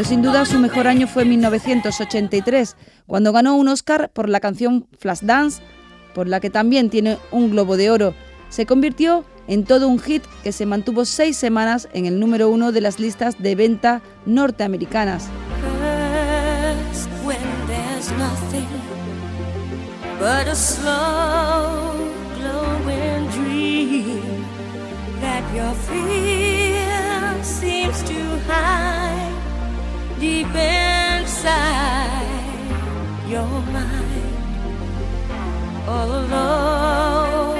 Sin 0.07 0.21
duda 0.21 0.45
su 0.45 0.57
mejor 0.57 0.87
año 0.87 1.05
fue 1.05 1.25
1983, 1.25 2.77
cuando 3.07 3.33
ganó 3.33 3.57
un 3.57 3.67
Oscar 3.67 4.09
por 4.09 4.29
la 4.29 4.39
canción 4.39 4.87
Flashdance, 4.97 5.61
por 6.15 6.29
la 6.29 6.39
que 6.39 6.49
también 6.49 6.89
tiene 6.89 7.17
un 7.29 7.51
Globo 7.51 7.75
de 7.75 7.91
Oro. 7.91 8.13
Se 8.47 8.65
convirtió 8.65 9.25
en 9.49 9.65
todo 9.65 9.89
un 9.89 9.99
hit 9.99 10.23
que 10.43 10.53
se 10.53 10.65
mantuvo 10.65 11.03
seis 11.03 11.35
semanas 11.35 11.89
en 11.91 12.05
el 12.05 12.21
número 12.21 12.47
uno 12.47 12.71
de 12.71 12.79
las 12.79 13.01
listas 13.01 13.41
de 13.41 13.55
venta 13.55 14.01
norteamericanas. 14.25 15.27
That 25.19 25.55
your 25.55 25.73
deep 30.19 30.47
inside 30.47 32.15
your 33.27 33.61
mind. 33.71 34.33
All 35.87 36.11
alone, 36.11 37.57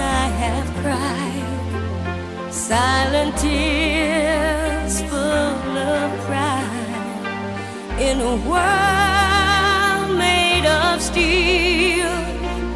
I 0.00 0.28
have 0.42 0.68
cried 0.82 2.52
silent 2.52 3.36
tears 3.36 5.02
full 5.02 5.18
of 5.18 6.10
pride 6.26 8.00
in 8.00 8.20
a 8.20 8.36
world 8.50 10.18
made 10.18 10.66
of 10.66 11.02
steel, 11.02 12.10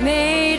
made 0.03 0.52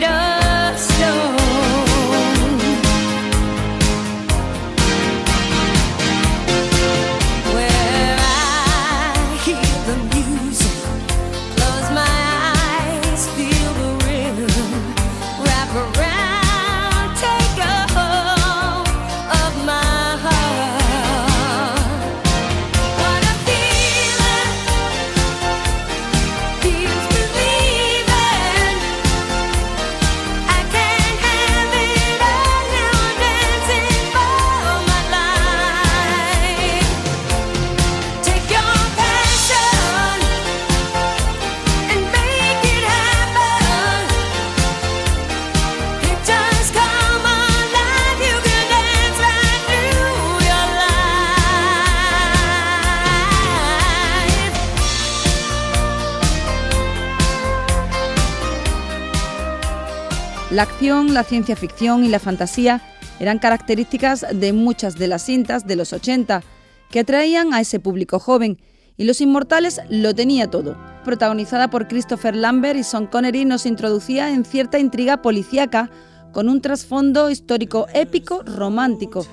La 60.84 61.24
ciencia 61.24 61.56
ficción 61.56 62.04
y 62.04 62.08
la 62.08 62.18
fantasía 62.18 62.82
eran 63.18 63.38
características 63.38 64.26
de 64.34 64.52
muchas 64.52 64.96
de 64.96 65.08
las 65.08 65.22
cintas 65.22 65.66
de 65.66 65.76
los 65.76 65.94
80 65.94 66.42
que 66.90 67.00
atraían 67.00 67.54
a 67.54 67.62
ese 67.62 67.80
público 67.80 68.18
joven 68.18 68.58
y 68.98 69.04
Los 69.04 69.22
Inmortales 69.22 69.80
lo 69.88 70.14
tenía 70.14 70.50
todo. 70.50 70.76
Protagonizada 71.02 71.70
por 71.70 71.88
Christopher 71.88 72.36
Lambert 72.36 72.78
y 72.78 72.84
Sean 72.84 73.06
Connery 73.06 73.46
nos 73.46 73.64
introducía 73.64 74.28
en 74.28 74.44
cierta 74.44 74.78
intriga 74.78 75.22
policíaca 75.22 75.88
con 76.32 76.50
un 76.50 76.60
trasfondo 76.60 77.30
histórico 77.30 77.86
épico 77.94 78.42
romántico. 78.42 79.24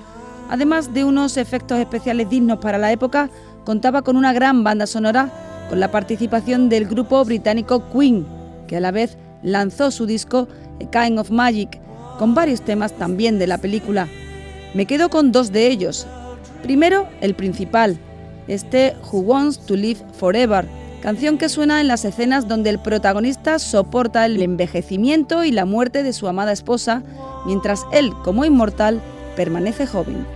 Además 0.48 0.94
de 0.94 1.04
unos 1.04 1.36
efectos 1.36 1.78
especiales 1.78 2.30
dignos 2.30 2.60
para 2.60 2.78
la 2.78 2.92
época, 2.92 3.28
contaba 3.66 4.00
con 4.00 4.16
una 4.16 4.32
gran 4.32 4.64
banda 4.64 4.86
sonora 4.86 5.30
con 5.68 5.80
la 5.80 5.90
participación 5.90 6.70
del 6.70 6.86
grupo 6.86 7.22
británico 7.26 7.90
Queen, 7.90 8.26
que 8.66 8.78
a 8.78 8.80
la 8.80 8.90
vez 8.90 9.18
lanzó 9.42 9.90
su 9.90 10.06
disco 10.06 10.48
Kind 10.90 11.18
of 11.18 11.30
Magic, 11.30 11.80
con 12.18 12.34
varios 12.34 12.62
temas 12.62 12.92
también 12.92 13.38
de 13.38 13.46
la 13.46 13.58
película. 13.58 14.08
Me 14.74 14.86
quedo 14.86 15.10
con 15.10 15.32
dos 15.32 15.52
de 15.52 15.68
ellos. 15.68 16.06
Primero, 16.62 17.08
el 17.20 17.34
principal, 17.34 17.98
este 18.48 18.94
Who 19.10 19.20
Wants 19.20 19.58
to 19.66 19.76
Live 19.76 20.00
Forever, 20.18 20.66
canción 21.02 21.38
que 21.38 21.48
suena 21.48 21.80
en 21.80 21.88
las 21.88 22.04
escenas 22.04 22.48
donde 22.48 22.70
el 22.70 22.78
protagonista 22.78 23.58
soporta 23.58 24.24
el 24.26 24.40
envejecimiento 24.40 25.44
y 25.44 25.50
la 25.50 25.64
muerte 25.64 26.02
de 26.02 26.12
su 26.12 26.28
amada 26.28 26.52
esposa, 26.52 27.02
mientras 27.46 27.84
él, 27.92 28.12
como 28.24 28.44
inmortal, 28.44 29.00
permanece 29.36 29.86
joven. 29.86 30.26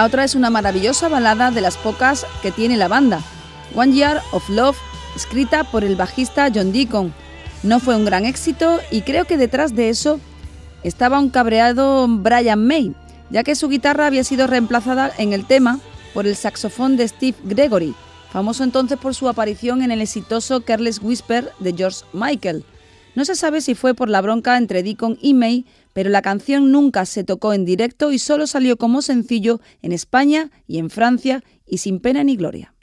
La 0.00 0.06
otra 0.06 0.24
es 0.24 0.34
una 0.34 0.48
maravillosa 0.48 1.10
balada 1.10 1.50
de 1.50 1.60
las 1.60 1.76
pocas 1.76 2.24
que 2.40 2.50
tiene 2.50 2.78
la 2.78 2.88
banda, 2.88 3.20
One 3.74 3.92
Year 3.92 4.22
of 4.32 4.48
Love, 4.48 4.78
escrita 5.14 5.62
por 5.64 5.84
el 5.84 5.94
bajista 5.94 6.48
John 6.54 6.72
Deacon. 6.72 7.12
No 7.62 7.80
fue 7.80 7.96
un 7.96 8.06
gran 8.06 8.24
éxito 8.24 8.80
y 8.90 9.02
creo 9.02 9.26
que 9.26 9.36
detrás 9.36 9.76
de 9.76 9.90
eso 9.90 10.18
estaba 10.84 11.20
un 11.20 11.28
cabreado 11.28 12.06
Brian 12.08 12.66
May, 12.66 12.94
ya 13.28 13.44
que 13.44 13.54
su 13.54 13.68
guitarra 13.68 14.06
había 14.06 14.24
sido 14.24 14.46
reemplazada 14.46 15.12
en 15.18 15.34
el 15.34 15.44
tema 15.44 15.78
por 16.14 16.26
el 16.26 16.34
saxofón 16.34 16.96
de 16.96 17.06
Steve 17.06 17.36
Gregory, 17.44 17.94
famoso 18.32 18.64
entonces 18.64 18.96
por 18.96 19.14
su 19.14 19.28
aparición 19.28 19.82
en 19.82 19.90
el 19.90 20.00
exitoso 20.00 20.62
Careless 20.62 21.02
Whisper 21.02 21.52
de 21.58 21.74
George 21.74 22.04
Michael. 22.14 22.64
No 23.14 23.24
se 23.24 23.34
sabe 23.34 23.60
si 23.60 23.74
fue 23.74 23.94
por 23.94 24.08
la 24.08 24.20
bronca 24.20 24.56
entre 24.56 24.82
Deacon 24.82 25.18
y 25.20 25.34
May, 25.34 25.66
pero 25.92 26.10
la 26.10 26.22
canción 26.22 26.70
nunca 26.70 27.04
se 27.06 27.24
tocó 27.24 27.52
en 27.52 27.64
directo 27.64 28.12
y 28.12 28.18
solo 28.18 28.46
salió 28.46 28.76
como 28.76 29.02
sencillo 29.02 29.60
en 29.82 29.92
España 29.92 30.50
y 30.66 30.78
en 30.78 30.90
Francia 30.90 31.42
y 31.66 31.78
sin 31.78 32.00
pena 32.00 32.22
ni 32.22 32.36
gloria. 32.36 32.74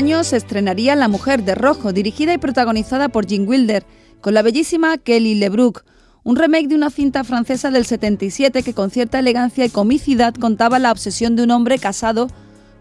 Ese 0.00 0.06
mismo 0.06 0.16
año 0.16 0.24
se 0.24 0.38
estrenaría 0.38 0.96
La 0.96 1.08
Mujer 1.08 1.44
de 1.44 1.54
Rojo, 1.54 1.92
dirigida 1.92 2.32
y 2.32 2.38
protagonizada 2.38 3.10
por 3.10 3.26
Jim 3.26 3.46
Wilder, 3.46 3.84
con 4.22 4.32
la 4.32 4.40
bellísima 4.40 4.96
Kelly 4.96 5.34
LeBrook, 5.34 5.84
un 6.24 6.36
remake 6.36 6.68
de 6.68 6.74
una 6.74 6.88
cinta 6.88 7.22
francesa 7.22 7.70
del 7.70 7.84
77 7.84 8.62
que 8.62 8.72
con 8.72 8.90
cierta 8.90 9.18
elegancia 9.18 9.66
y 9.66 9.68
comicidad 9.68 10.32
contaba 10.32 10.78
la 10.78 10.90
obsesión 10.90 11.36
de 11.36 11.42
un 11.42 11.50
hombre 11.50 11.78
casado 11.78 12.28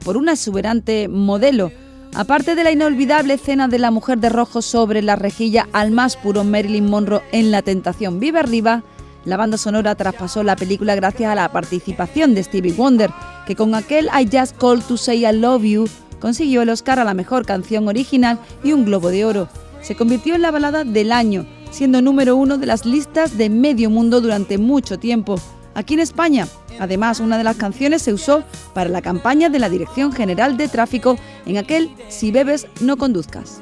por 0.05 0.15
una 0.15 0.31
exuberante 0.31 1.09
modelo. 1.09 1.73
Aparte 2.15 2.55
de 2.55 2.63
la 2.63 2.71
inolvidable 2.71 3.33
escena 3.33 3.67
de 3.67 3.79
la 3.79 3.91
mujer 3.91 4.19
de 4.19 4.29
rojo 4.29 4.61
sobre 4.61 5.01
la 5.01 5.17
rejilla 5.17 5.67
al 5.73 5.91
más 5.91 6.15
puro 6.15 6.45
Marilyn 6.45 6.89
Monroe 6.89 7.21
en 7.33 7.51
La 7.51 7.61
Tentación 7.61 8.21
Vive 8.21 8.39
Arriba, 8.39 8.81
la 9.25 9.35
banda 9.35 9.57
sonora 9.57 9.95
traspasó 9.95 10.41
la 10.43 10.55
película 10.55 10.95
gracias 10.95 11.29
a 11.29 11.35
la 11.35 11.51
participación 11.51 12.33
de 12.33 12.43
Stevie 12.43 12.71
Wonder, 12.71 13.11
que 13.45 13.57
con 13.57 13.75
aquel 13.75 14.05
I 14.05 14.25
Just 14.31 14.55
Called 14.55 14.83
to 14.83 14.95
Say 14.95 15.25
I 15.25 15.33
Love 15.33 15.63
You 15.63 15.85
consiguió 16.19 16.61
el 16.61 16.69
Oscar 16.69 16.99
a 16.99 17.03
la 17.03 17.13
mejor 17.13 17.45
canción 17.45 17.87
original 17.87 18.39
y 18.63 18.73
un 18.73 18.85
Globo 18.85 19.09
de 19.09 19.25
Oro. 19.25 19.49
Se 19.81 19.95
convirtió 19.95 20.35
en 20.35 20.41
la 20.41 20.51
balada 20.51 20.83
del 20.83 21.11
año, 21.11 21.45
siendo 21.71 22.01
número 22.01 22.35
uno 22.35 22.57
de 22.57 22.65
las 22.65 22.85
listas 22.85 23.37
de 23.37 23.49
medio 23.49 23.89
mundo 23.89 24.21
durante 24.21 24.57
mucho 24.57 24.99
tiempo. 24.99 25.39
Aquí 25.73 25.93
en 25.93 26.01
España 26.01 26.47
Además, 26.79 27.19
una 27.19 27.37
de 27.37 27.43
las 27.43 27.57
canciones 27.57 28.01
se 28.01 28.13
usó 28.13 28.43
para 28.73 28.89
la 28.89 29.01
campaña 29.01 29.49
de 29.49 29.59
la 29.59 29.69
Dirección 29.69 30.13
General 30.13 30.55
de 30.55 30.69
Tráfico 30.69 31.17
en 31.45 31.57
aquel 31.57 31.91
Si 32.07 32.31
bebes, 32.31 32.67
no 32.79 32.97
conduzcas. 32.97 33.61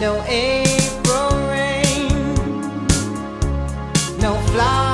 No 0.00 0.16
no 4.20 4.93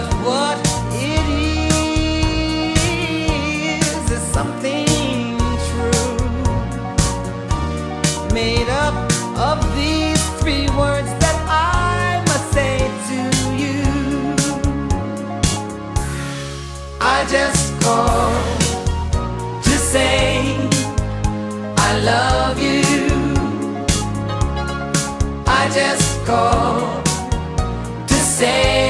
But 0.00 0.14
what 0.24 0.58
it 0.94 1.26
is 2.78 4.10
is 4.10 4.22
something 4.32 5.36
true, 5.68 6.16
made 8.32 8.70
up 8.70 8.94
of 9.36 9.58
these 9.76 10.22
three 10.40 10.68
words 10.70 11.10
that 11.22 11.36
I 11.46 12.24
must 12.28 12.46
say 12.56 12.78
to 13.10 13.18
you. 13.62 13.82
I 16.98 17.26
just 17.28 17.78
called 17.82 18.60
to 19.64 19.74
say 19.92 20.56
I 21.76 21.90
love 22.12 22.58
you. 22.58 22.82
I 25.46 25.68
just 25.74 26.24
called 26.24 27.04
to 28.08 28.14
say 28.14 28.89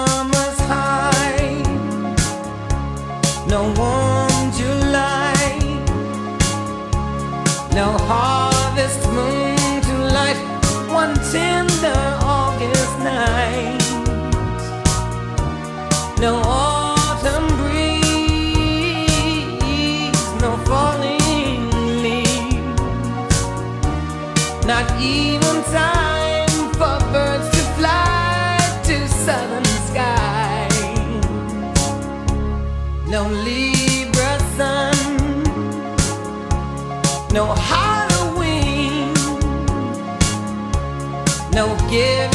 no 41.91 42.30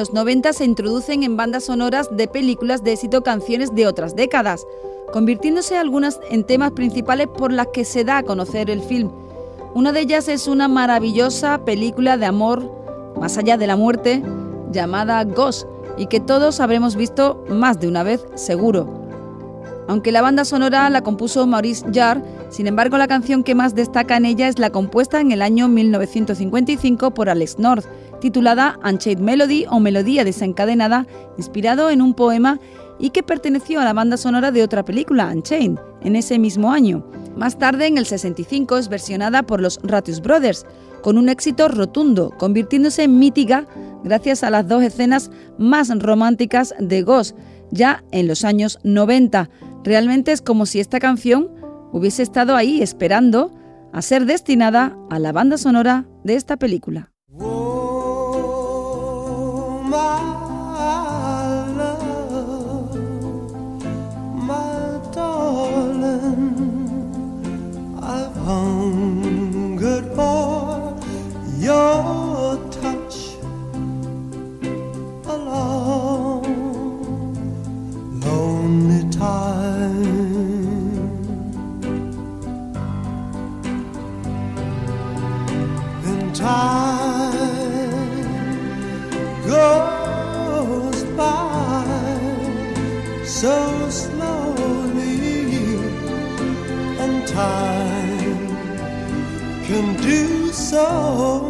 los 0.00 0.14
90 0.14 0.54
se 0.54 0.64
introducen 0.64 1.24
en 1.24 1.36
bandas 1.36 1.64
sonoras 1.64 2.08
de 2.10 2.26
películas 2.26 2.82
de 2.82 2.94
éxito 2.94 3.22
canciones 3.22 3.74
de 3.74 3.86
otras 3.86 4.16
décadas, 4.16 4.66
convirtiéndose 5.12 5.76
algunas 5.76 6.18
en 6.30 6.44
temas 6.44 6.70
principales 6.70 7.26
por 7.26 7.52
las 7.52 7.66
que 7.66 7.84
se 7.84 8.02
da 8.02 8.16
a 8.16 8.22
conocer 8.22 8.70
el 8.70 8.80
film. 8.80 9.10
Una 9.74 9.92
de 9.92 10.00
ellas 10.00 10.28
es 10.28 10.46
una 10.46 10.68
maravillosa 10.68 11.66
película 11.66 12.16
de 12.16 12.24
amor 12.24 12.62
más 13.20 13.36
allá 13.36 13.58
de 13.58 13.66
la 13.66 13.76
muerte 13.76 14.22
llamada 14.72 15.22
Ghost 15.24 15.66
y 15.98 16.06
que 16.06 16.18
todos 16.18 16.60
habremos 16.60 16.96
visto 16.96 17.44
más 17.50 17.78
de 17.78 17.86
una 17.86 18.02
vez 18.02 18.24
seguro. 18.36 18.88
Aunque 19.86 20.12
la 20.12 20.22
banda 20.22 20.46
sonora 20.46 20.88
la 20.88 21.02
compuso 21.02 21.46
Maurice 21.46 21.84
Jarre, 21.92 22.22
sin 22.50 22.66
embargo 22.66 22.98
la 22.98 23.08
canción 23.08 23.42
que 23.42 23.54
más 23.54 23.74
destaca 23.74 24.16
en 24.16 24.26
ella 24.26 24.48
es 24.48 24.58
la 24.58 24.70
compuesta 24.70 25.20
en 25.20 25.32
el 25.32 25.40
año 25.40 25.68
1955 25.68 27.14
por 27.14 27.28
Alex 27.30 27.58
North, 27.58 27.86
titulada 28.20 28.78
Unchained 28.84 29.22
Melody 29.22 29.66
o 29.70 29.80
Melodía 29.80 30.24
desencadenada, 30.24 31.06
inspirado 31.38 31.90
en 31.90 32.02
un 32.02 32.14
poema 32.14 32.58
y 32.98 33.10
que 33.10 33.22
perteneció 33.22 33.80
a 33.80 33.84
la 33.84 33.92
banda 33.92 34.16
sonora 34.16 34.52
de 34.52 34.62
otra 34.62 34.84
película, 34.84 35.30
Unchained, 35.32 35.78
en 36.02 36.16
ese 36.16 36.38
mismo 36.38 36.70
año. 36.70 37.04
Más 37.36 37.58
tarde, 37.58 37.86
en 37.86 37.96
el 37.96 38.04
65, 38.04 38.76
es 38.76 38.88
versionada 38.88 39.42
por 39.44 39.60
los 39.60 39.80
Ratius 39.82 40.20
Brothers, 40.20 40.66
con 41.02 41.16
un 41.16 41.28
éxito 41.28 41.68
rotundo, 41.68 42.30
convirtiéndose 42.36 43.04
en 43.04 43.18
mítica 43.18 43.66
gracias 44.04 44.44
a 44.44 44.50
las 44.50 44.68
dos 44.68 44.82
escenas 44.82 45.30
más 45.56 45.88
románticas 45.98 46.74
de 46.78 47.02
Ghost, 47.02 47.36
ya 47.70 48.04
en 48.10 48.26
los 48.26 48.44
años 48.44 48.78
90. 48.82 49.48
Realmente 49.84 50.32
es 50.32 50.42
como 50.42 50.66
si 50.66 50.80
esta 50.80 51.00
canción 51.00 51.48
hubiese 51.92 52.22
estado 52.22 52.56
ahí 52.56 52.82
esperando 52.82 53.52
a 53.92 54.02
ser 54.02 54.26
destinada 54.26 54.96
a 55.10 55.18
la 55.18 55.32
banda 55.32 55.58
sonora 55.58 56.06
de 56.24 56.34
esta 56.34 56.56
película. 56.56 57.12
So 100.70 101.49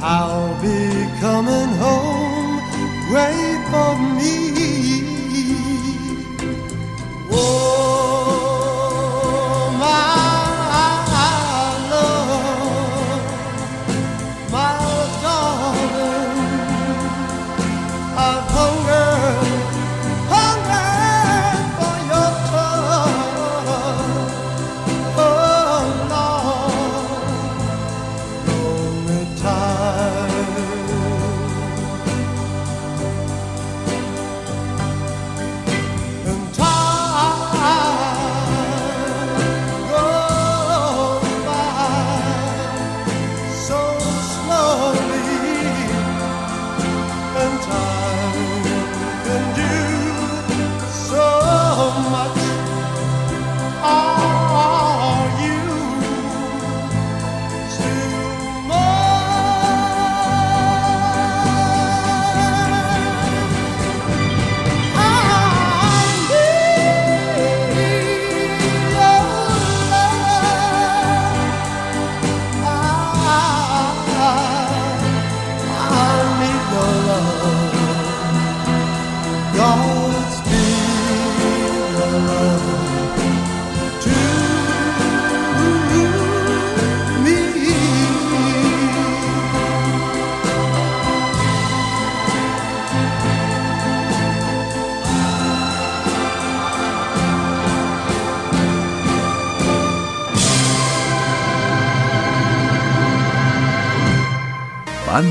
I'll 0.00 0.27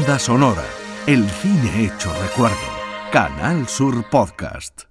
Banda 0.07 0.19
sonora. 0.19 0.63
El 1.05 1.29
cine 1.29 1.83
hecho 1.83 2.09
recuerdo. 2.23 2.55
Canal 3.11 3.67
Sur 3.67 4.09
Podcast. 4.09 4.83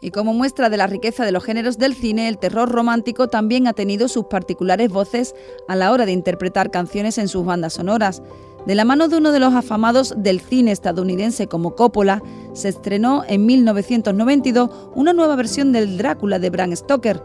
Y 0.00 0.12
como 0.12 0.32
muestra 0.32 0.70
de 0.70 0.76
la 0.76 0.86
riqueza 0.86 1.24
de 1.24 1.32
los 1.32 1.42
géneros 1.42 1.76
del 1.76 1.96
cine, 1.96 2.28
el 2.28 2.38
terror 2.38 2.70
romántico 2.70 3.26
también 3.26 3.66
ha 3.66 3.72
tenido 3.72 4.06
sus 4.06 4.26
particulares 4.26 4.88
voces 4.88 5.34
a 5.66 5.74
la 5.74 5.90
hora 5.90 6.06
de 6.06 6.12
interpretar 6.12 6.70
canciones 6.70 7.18
en 7.18 7.26
sus 7.26 7.44
bandas 7.44 7.72
sonoras. 7.72 8.22
De 8.64 8.76
la 8.76 8.84
mano 8.84 9.08
de 9.08 9.16
uno 9.16 9.32
de 9.32 9.40
los 9.40 9.54
afamados 9.54 10.14
del 10.16 10.40
cine 10.40 10.70
estadounidense 10.70 11.48
como 11.48 11.74
Coppola, 11.74 12.22
se 12.52 12.68
estrenó 12.68 13.24
en 13.26 13.46
1992 13.46 14.70
una 14.94 15.12
nueva 15.12 15.34
versión 15.34 15.72
del 15.72 15.98
Drácula 15.98 16.38
de 16.38 16.50
Bram 16.50 16.76
Stoker. 16.76 17.20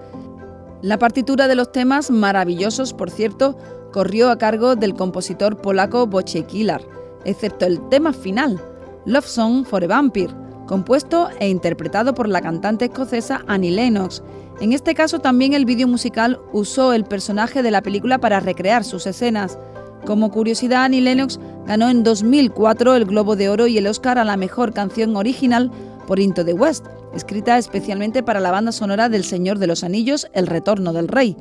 La 0.82 0.98
partitura 0.98 1.48
de 1.48 1.54
los 1.54 1.72
temas, 1.72 2.10
maravillosos 2.10 2.96
por 2.96 3.12
cierto, 3.12 3.56
corrió 3.94 4.32
a 4.32 4.40
cargo 4.40 4.76
del 4.76 4.96
compositor 4.96 5.62
polaco 5.62 6.06
Wojciech 6.06 6.48
Kilar, 6.48 6.82
excepto 7.26 7.66
el 7.66 7.80
tema 7.90 8.14
final, 8.14 8.60
Love 9.06 9.28
Song 9.28 9.66
for 9.66 9.84
a 9.84 9.88
Vampire, 9.88 10.34
compuesto 10.66 11.30
e 11.40 11.50
interpretado 11.50 12.16
por 12.16 12.28
la 12.28 12.42
cantante 12.42 12.86
escocesa 12.86 13.44
Annie 13.48 13.72
Lennox. 13.72 14.24
En 14.62 14.74
este 14.74 14.96
caso 14.96 15.20
también 15.20 15.54
el 15.54 15.66
vídeo 15.66 15.88
musical 15.88 16.40
usó 16.54 16.94
el 16.94 17.04
personaje 17.04 17.62
de 17.62 17.72
la 17.72 17.82
película 17.82 18.20
para 18.20 18.40
recrear 18.40 18.84
sus 18.84 19.06
escenas. 19.06 19.60
Como 20.06 20.32
curiosidad, 20.32 20.84
Annie 20.86 21.02
Lennox 21.02 21.40
ganó 21.68 21.90
en 21.90 22.04
2004 22.04 22.96
el 22.96 23.06
Globo 23.06 23.36
de 23.36 23.50
Oro 23.50 23.68
y 23.68 23.78
el 23.78 23.88
Oscar 23.88 24.18
a 24.18 24.24
la 24.24 24.38
mejor 24.38 24.74
canción 24.74 25.16
original 25.16 25.72
por 26.08 26.20
Into 26.20 26.46
the 26.46 26.54
West, 26.54 26.86
escrita 27.14 27.58
especialmente 27.58 28.22
para 28.24 28.40
la 28.40 28.52
banda 28.52 28.72
sonora 28.72 29.10
del 29.10 29.24
Señor 29.24 29.58
de 29.58 29.68
los 29.68 29.84
Anillos, 29.84 30.28
El 30.34 30.48
Retorno 30.48 30.94
del 30.94 31.08
Rey. 31.08 31.36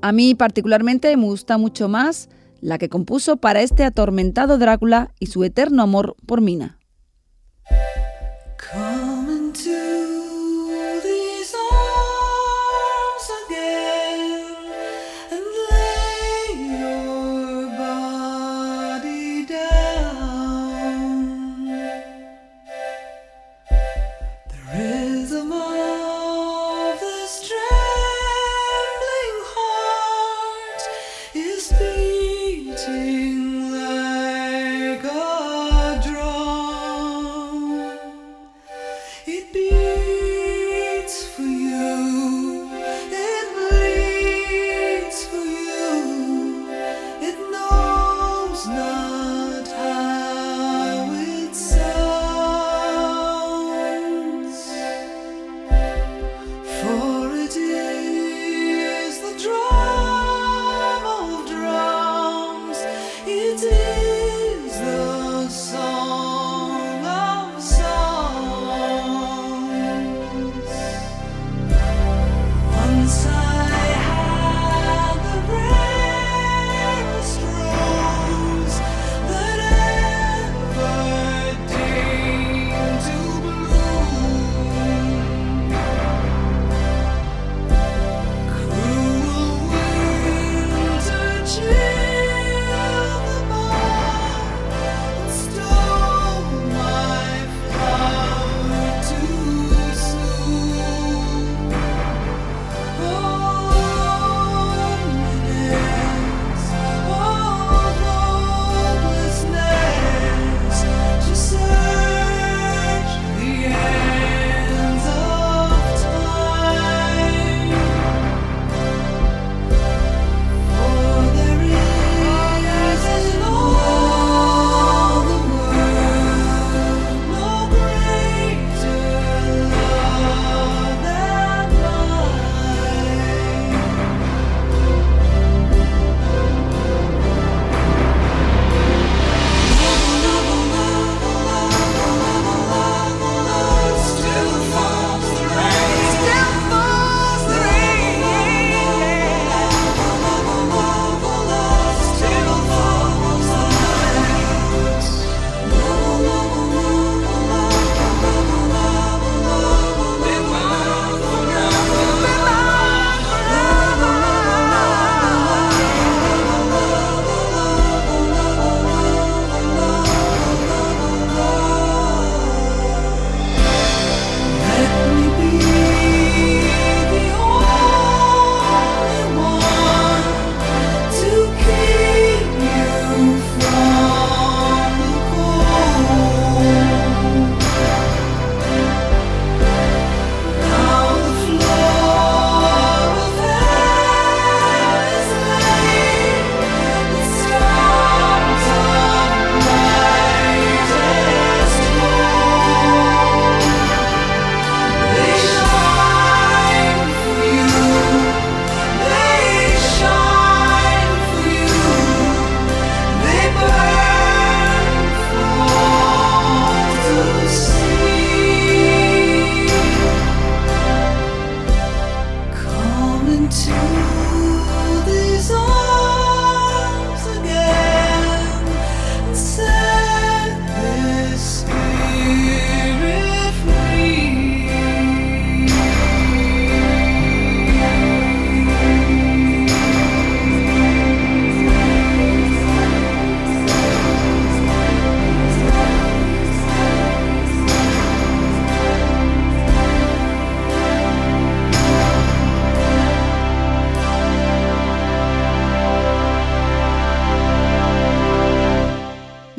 A 0.00 0.12
mí 0.12 0.34
particularmente 0.34 1.14
me 1.16 1.24
gusta 1.24 1.58
mucho 1.58 1.88
más 1.88 2.28
la 2.60 2.78
que 2.78 2.88
compuso 2.88 3.36
para 3.36 3.62
este 3.62 3.84
atormentado 3.84 4.58
Drácula 4.58 5.12
y 5.18 5.26
su 5.26 5.44
eterno 5.44 5.82
amor 5.82 6.16
por 6.26 6.40
Mina. 6.40 6.77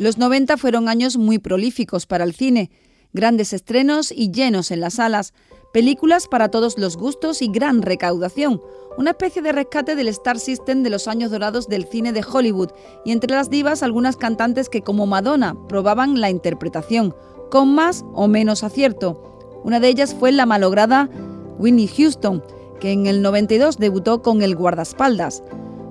Los 0.00 0.16
90 0.16 0.56
fueron 0.56 0.88
años 0.88 1.18
muy 1.18 1.38
prolíficos 1.38 2.06
para 2.06 2.24
el 2.24 2.32
cine, 2.32 2.70
grandes 3.12 3.52
estrenos 3.52 4.10
y 4.10 4.30
llenos 4.30 4.70
en 4.70 4.80
las 4.80 4.94
salas, 4.94 5.34
películas 5.74 6.26
para 6.26 6.48
todos 6.48 6.78
los 6.78 6.96
gustos 6.96 7.42
y 7.42 7.48
gran 7.48 7.82
recaudación, 7.82 8.62
una 8.96 9.10
especie 9.10 9.42
de 9.42 9.52
rescate 9.52 9.96
del 9.96 10.08
Star 10.08 10.38
System 10.38 10.82
de 10.82 10.88
los 10.88 11.06
años 11.06 11.30
dorados 11.30 11.68
del 11.68 11.84
cine 11.84 12.14
de 12.14 12.24
Hollywood, 12.24 12.70
y 13.04 13.12
entre 13.12 13.32
las 13.32 13.50
divas 13.50 13.82
algunas 13.82 14.16
cantantes 14.16 14.70
que 14.70 14.80
como 14.80 15.04
Madonna 15.04 15.54
probaban 15.68 16.18
la 16.18 16.30
interpretación, 16.30 17.14
con 17.50 17.74
más 17.74 18.02
o 18.14 18.26
menos 18.26 18.64
acierto. 18.64 19.22
Una 19.64 19.80
de 19.80 19.88
ellas 19.88 20.16
fue 20.18 20.32
la 20.32 20.46
malograda 20.46 21.10
Whitney 21.58 21.88
Houston, 21.88 22.42
que 22.80 22.92
en 22.92 23.06
el 23.06 23.20
92 23.20 23.76
debutó 23.76 24.22
con 24.22 24.40
El 24.40 24.56
guardaespaldas. 24.56 25.42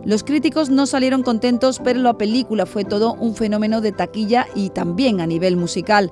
Los 0.06 0.24
críticos 0.24 0.70
no 0.70 0.86
salieron 0.86 1.24
contentos, 1.24 1.82
pero 1.84 2.00
la 2.00 2.18
película 2.18 2.66
fue 2.66 2.86
todo 2.86 3.14
un 3.16 3.36
fenómeno 3.36 3.82
de 3.82 3.92
taquilla 3.92 4.48
y 4.56 4.70
también 4.70 5.20
a 5.20 5.28
nivel 5.28 5.58
musical. 5.58 6.12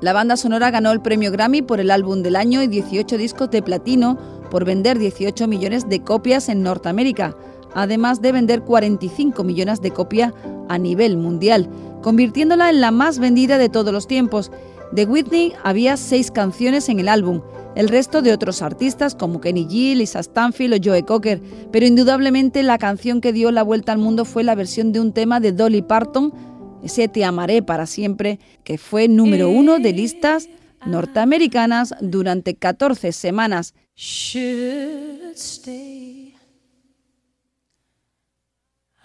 La 0.00 0.12
banda 0.12 0.36
sonora 0.36 0.70
ganó 0.70 0.90
el 0.90 1.00
premio 1.00 1.30
Grammy 1.30 1.62
por 1.62 1.78
el 1.78 1.90
álbum 1.90 2.22
del 2.22 2.36
año 2.36 2.62
y 2.62 2.66
18 2.66 3.16
discos 3.16 3.50
de 3.50 3.62
platino 3.62 4.18
por 4.50 4.64
vender 4.64 4.98
18 4.98 5.46
millones 5.46 5.88
de 5.88 6.02
copias 6.02 6.48
en 6.48 6.62
Norteamérica, 6.62 7.36
además 7.74 8.20
de 8.20 8.32
vender 8.32 8.62
45 8.62 9.44
millones 9.44 9.80
de 9.80 9.92
copias 9.92 10.32
a 10.68 10.78
nivel 10.78 11.16
mundial, 11.16 11.68
convirtiéndola 12.02 12.70
en 12.70 12.80
la 12.80 12.90
más 12.90 13.18
vendida 13.20 13.58
de 13.58 13.68
todos 13.68 13.92
los 13.92 14.06
tiempos. 14.08 14.50
De 14.90 15.04
Whitney 15.04 15.52
había 15.62 15.96
seis 15.96 16.30
canciones 16.30 16.88
en 16.88 16.98
el 16.98 17.08
álbum, 17.08 17.42
el 17.78 17.88
resto 17.88 18.22
de 18.22 18.32
otros 18.32 18.60
artistas 18.60 19.14
como 19.14 19.40
Kenny 19.40 19.64
G, 19.64 19.94
Lisa 19.94 20.20
Stanfield 20.20 20.74
o 20.74 20.78
Joe 20.82 21.04
Cocker, 21.04 21.40
pero 21.70 21.86
indudablemente 21.86 22.64
la 22.64 22.76
canción 22.76 23.20
que 23.20 23.32
dio 23.32 23.52
la 23.52 23.62
vuelta 23.62 23.92
al 23.92 23.98
mundo 23.98 24.24
fue 24.24 24.42
la 24.42 24.56
versión 24.56 24.90
de 24.90 24.98
un 24.98 25.12
tema 25.12 25.38
de 25.38 25.52
Dolly 25.52 25.82
Parton, 25.82 26.34
ese 26.82 27.06
Te 27.06 27.24
amaré 27.24 27.62
para 27.62 27.86
siempre, 27.86 28.40
que 28.64 28.78
fue 28.78 29.06
número 29.06 29.48
uno 29.48 29.78
de 29.78 29.92
listas 29.92 30.48
norteamericanas 30.86 31.94
durante 32.00 32.56
14 32.56 33.12
semanas. 33.12 33.74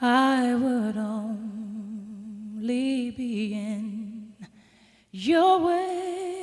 I 0.02 0.56
would 0.56 0.98
only 0.98 2.62
be 3.12 3.54
in 3.54 4.34
your 5.12 5.62
way. 5.62 6.43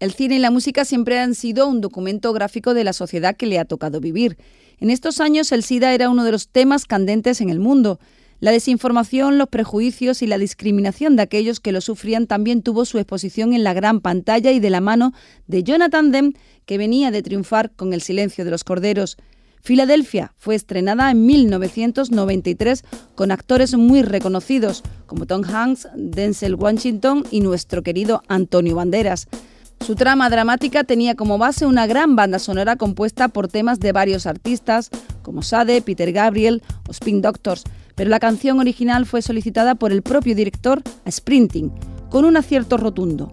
El 0.00 0.12
cine 0.12 0.36
y 0.36 0.38
la 0.38 0.52
música 0.52 0.84
siempre 0.84 1.18
han 1.18 1.34
sido 1.34 1.66
un 1.66 1.80
documento 1.80 2.32
gráfico 2.32 2.72
de 2.72 2.84
la 2.84 2.92
sociedad 2.92 3.36
que 3.36 3.46
le 3.46 3.58
ha 3.58 3.64
tocado 3.64 4.00
vivir. 4.00 4.38
En 4.78 4.90
estos 4.90 5.20
años 5.20 5.50
el 5.50 5.64
SIDA 5.64 5.92
era 5.92 6.08
uno 6.08 6.22
de 6.22 6.30
los 6.30 6.48
temas 6.48 6.84
candentes 6.84 7.40
en 7.40 7.50
el 7.50 7.58
mundo. 7.58 7.98
La 8.38 8.52
desinformación, 8.52 9.38
los 9.38 9.48
prejuicios 9.48 10.22
y 10.22 10.28
la 10.28 10.38
discriminación 10.38 11.16
de 11.16 11.22
aquellos 11.22 11.58
que 11.58 11.72
lo 11.72 11.80
sufrían 11.80 12.28
también 12.28 12.62
tuvo 12.62 12.84
su 12.84 12.98
exposición 12.98 13.52
en 13.52 13.64
la 13.64 13.74
gran 13.74 14.00
pantalla 14.00 14.52
y 14.52 14.60
de 14.60 14.70
la 14.70 14.80
mano 14.80 15.12
de 15.48 15.64
Jonathan 15.64 16.12
Demme, 16.12 16.34
que 16.64 16.78
venía 16.78 17.10
de 17.10 17.22
triunfar 17.22 17.72
con 17.72 17.92
El 17.92 18.00
silencio 18.00 18.44
de 18.44 18.52
los 18.52 18.62
corderos. 18.62 19.16
Filadelfia 19.60 20.32
fue 20.36 20.54
estrenada 20.54 21.10
en 21.10 21.26
1993 21.26 22.84
con 23.16 23.32
actores 23.32 23.74
muy 23.74 24.02
reconocidos 24.02 24.84
como 25.06 25.26
Tom 25.26 25.42
Hanks, 25.42 25.88
Denzel 25.96 26.54
Washington 26.54 27.24
y 27.32 27.40
nuestro 27.40 27.82
querido 27.82 28.22
Antonio 28.28 28.76
Banderas. 28.76 29.26
Su 29.80 29.94
trama 29.94 30.28
dramática 30.28 30.84
tenía 30.84 31.14
como 31.14 31.38
base 31.38 31.64
una 31.64 31.86
gran 31.86 32.14
banda 32.14 32.38
sonora 32.38 32.76
compuesta 32.76 33.28
por 33.28 33.48
temas 33.48 33.80
de 33.80 33.92
varios 33.92 34.26
artistas 34.26 34.90
como 35.22 35.42
Sade, 35.42 35.82
Peter 35.82 36.12
Gabriel 36.12 36.62
o 36.86 36.90
Spin 36.90 37.22
Doctors, 37.22 37.64
pero 37.94 38.10
la 38.10 38.20
canción 38.20 38.60
original 38.60 39.06
fue 39.06 39.22
solicitada 39.22 39.74
por 39.74 39.92
el 39.92 40.02
propio 40.02 40.34
director 40.34 40.82
a 41.04 41.10
Sprinting, 41.10 41.72
con 42.10 42.24
un 42.24 42.36
acierto 42.36 42.76
rotundo. 42.76 43.32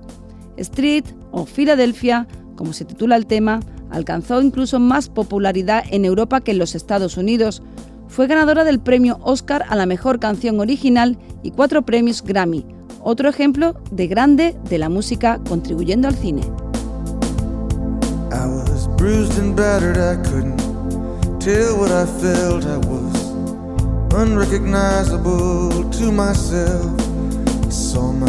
Street 0.57 1.05
o 1.31 1.45
Filadelfia, 1.45 2.27
como 2.55 2.73
se 2.73 2.85
titula 2.85 3.15
el 3.15 3.27
tema, 3.27 3.59
alcanzó 3.91 4.41
incluso 4.41 4.79
más 4.79 5.09
popularidad 5.09 5.83
en 5.91 6.05
Europa 6.05 6.41
que 6.41 6.51
en 6.51 6.59
los 6.59 6.75
Estados 6.75 7.17
Unidos. 7.17 7.61
Fue 8.07 8.27
ganadora 8.27 8.63
del 8.63 8.79
premio 8.79 9.19
Oscar 9.21 9.65
a 9.67 9.75
la 9.75 9.85
mejor 9.85 10.19
canción 10.19 10.59
original 10.59 11.17
y 11.43 11.51
cuatro 11.51 11.83
premios 11.83 12.21
Grammy, 12.23 12.65
otro 13.05 13.29
ejemplo 13.29 13.75
de 13.91 14.07
grande 14.07 14.55
de 14.67 14.77
la 14.79 14.89
música 14.89 15.39
contribuyendo 15.47 16.07
al 16.07 16.15
cine. 16.15 16.41
I 18.31 18.47
was 18.47 18.87
bruised 18.97 19.37
and 19.37 19.55
battered, 19.55 19.97
I 19.97 20.17
couldn't 20.27 20.59
tell 21.39 21.77
what 21.77 21.91
I 21.91 22.05
felt. 22.19 22.65
I 22.65 22.77
was 22.77 23.31
unrecognizable 24.13 25.87
to 25.91 26.11
myself. 26.11 26.99
I 27.65 27.69
saw 27.69 28.11
my 28.11 28.25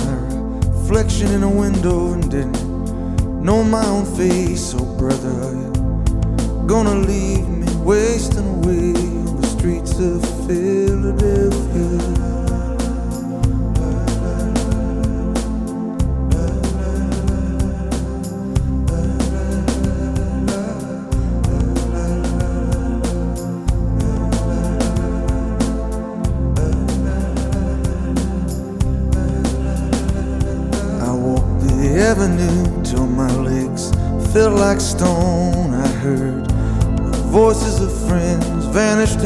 reflection 0.60 1.32
in 1.32 1.42
a 1.42 1.48
window 1.48 2.12
and 2.12 2.30
didn't 2.30 2.60
know 3.42 3.64
my 3.64 3.84
own 3.86 4.04
face. 4.04 4.74
Oh, 4.78 4.84
brother, 4.98 5.32
are 5.42 5.54
you 5.54 5.72
gonna 6.66 6.96
leave 6.96 7.48
me 7.48 7.66
wasting 7.82 8.46
away 8.56 8.92
on 9.26 9.40
the 9.40 9.46
streets 9.46 9.98
of 9.98 10.22
Philadelphia? 10.46 12.35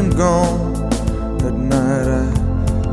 And 0.01 0.17
gone. 0.17 0.75
At 1.45 1.53
night 1.53 2.09
I 2.09 2.27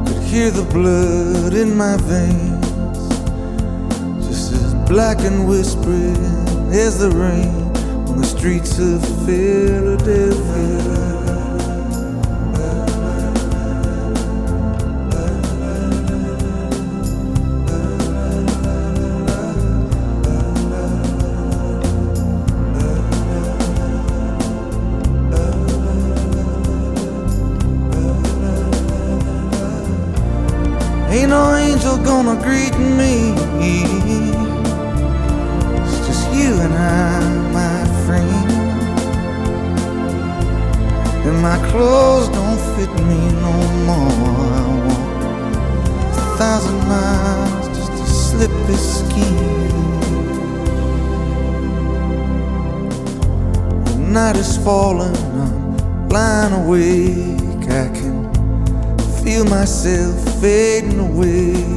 could 0.06 0.24
hear 0.24 0.52
the 0.52 0.68
blood 0.74 1.54
in 1.54 1.78
my 1.78 1.96
veins, 1.96 3.08
just 4.28 4.52
as 4.52 4.74
black 4.90 5.20
and 5.20 5.48
whispering 5.48 6.18
as 6.74 7.00
the 7.00 7.10
rain 7.10 7.56
on 8.10 8.18
the 8.18 8.26
streets 8.26 8.78
of 8.80 9.00
Philadelphia. 9.26 10.87
Gonna 32.24 32.42
greet 32.42 32.76
me. 32.80 33.32
It's 35.86 36.08
just 36.08 36.26
you 36.34 36.52
and 36.66 36.74
I, 36.74 37.20
my 37.60 37.80
friend. 38.06 38.50
And 41.28 41.40
my 41.44 41.60
clothes 41.70 42.30
don't 42.30 42.60
fit 42.74 42.92
me 43.10 43.22
no 43.46 43.56
more. 43.86 44.48
I 44.58 44.74
walk 44.88 45.08
a 46.18 46.38
thousand 46.40 46.80
miles 46.88 47.68
just 47.78 47.92
to 47.92 48.06
slip 48.08 48.54
this 48.66 48.86
skin. 49.00 49.68
The 53.86 53.98
night 54.18 54.38
is 54.38 54.58
falling, 54.58 55.16
I'm 55.44 56.10
lying 56.10 56.54
awake. 56.64 57.70
I 57.70 57.90
can 57.98 58.18
feel 59.24 59.46
myself 59.46 60.16
fading 60.42 61.00
away. 61.00 61.77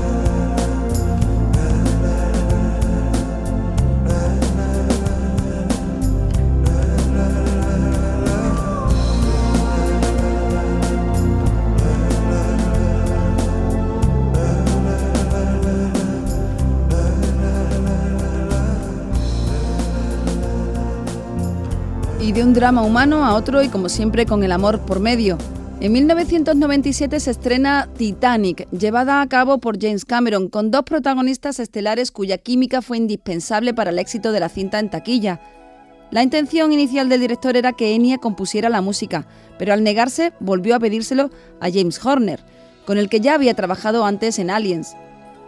De 22.33 22.45
un 22.45 22.53
drama 22.53 22.81
humano 22.81 23.25
a 23.25 23.33
otro 23.33 23.61
y 23.61 23.67
como 23.67 23.89
siempre 23.89 24.25
con 24.25 24.41
el 24.43 24.53
amor 24.53 24.79
por 24.85 25.01
medio. 25.01 25.37
En 25.81 25.91
1997 25.91 27.19
se 27.19 27.29
estrena 27.29 27.89
Titanic, 27.97 28.69
llevada 28.71 29.21
a 29.21 29.27
cabo 29.27 29.57
por 29.57 29.77
James 29.77 30.05
Cameron, 30.05 30.47
con 30.47 30.71
dos 30.71 30.83
protagonistas 30.83 31.59
estelares 31.59 32.09
cuya 32.09 32.37
química 32.37 32.81
fue 32.81 32.95
indispensable 32.95 33.73
para 33.73 33.89
el 33.89 33.99
éxito 33.99 34.31
de 34.31 34.39
la 34.39 34.47
cinta 34.47 34.79
en 34.79 34.89
taquilla. 34.89 35.41
La 36.09 36.23
intención 36.23 36.71
inicial 36.71 37.09
del 37.09 37.19
director 37.19 37.57
era 37.57 37.73
que 37.73 37.95
Enya 37.95 38.17
compusiera 38.17 38.69
la 38.69 38.79
música, 38.79 39.27
pero 39.59 39.73
al 39.73 39.83
negarse 39.83 40.31
volvió 40.39 40.77
a 40.77 40.79
pedírselo 40.79 41.31
a 41.59 41.69
James 41.69 41.99
Horner, 42.03 42.39
con 42.85 42.97
el 42.97 43.09
que 43.09 43.19
ya 43.19 43.35
había 43.35 43.55
trabajado 43.55 44.05
antes 44.05 44.39
en 44.39 44.51
Aliens. 44.51 44.95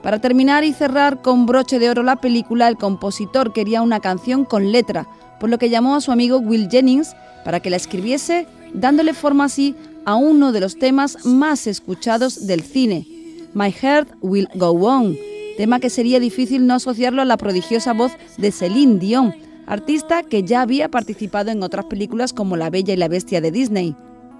Para 0.01 0.19
terminar 0.19 0.65
y 0.65 0.73
cerrar 0.73 1.21
con 1.21 1.45
broche 1.45 1.79
de 1.79 1.89
oro 1.89 2.03
la 2.03 2.17
película, 2.17 2.67
el 2.67 2.75
compositor 2.75 3.53
quería 3.53 3.81
una 3.81 4.01
canción 4.01 4.43
con 4.43 4.73
letra, 4.73 5.07
por 5.43 5.49
lo 5.49 5.57
que 5.57 5.69
llamó 5.69 5.95
a 5.95 5.99
su 5.99 6.13
amigo 6.13 6.37
Will 6.37 6.69
Jennings 6.71 7.17
para 7.43 7.59
que 7.59 7.69
la 7.69 7.75
escribiese, 7.75 8.47
dándole 8.73 9.13
forma 9.13 9.43
así 9.43 9.75
a 10.05 10.15
uno 10.15 10.53
de 10.53 10.61
los 10.61 10.77
temas 10.77 11.25
más 11.25 11.67
escuchados 11.67 12.47
del 12.47 12.61
cine, 12.61 13.05
My 13.53 13.69
Heart 13.69 14.07
Will 14.21 14.47
Go 14.55 14.69
On, 14.69 15.17
tema 15.57 15.81
que 15.81 15.89
sería 15.89 16.21
difícil 16.21 16.65
no 16.65 16.75
asociarlo 16.75 17.21
a 17.21 17.25
la 17.25 17.35
prodigiosa 17.35 17.91
voz 17.91 18.13
de 18.37 18.53
Celine 18.53 18.99
Dion, 18.99 19.35
artista 19.67 20.23
que 20.23 20.43
ya 20.43 20.61
había 20.61 20.87
participado 20.87 21.51
en 21.51 21.61
otras 21.61 21.87
películas 21.87 22.31
como 22.31 22.55
La 22.55 22.69
Bella 22.69 22.93
y 22.93 22.97
la 22.97 23.09
Bestia 23.09 23.41
de 23.41 23.51
Disney. 23.51 23.97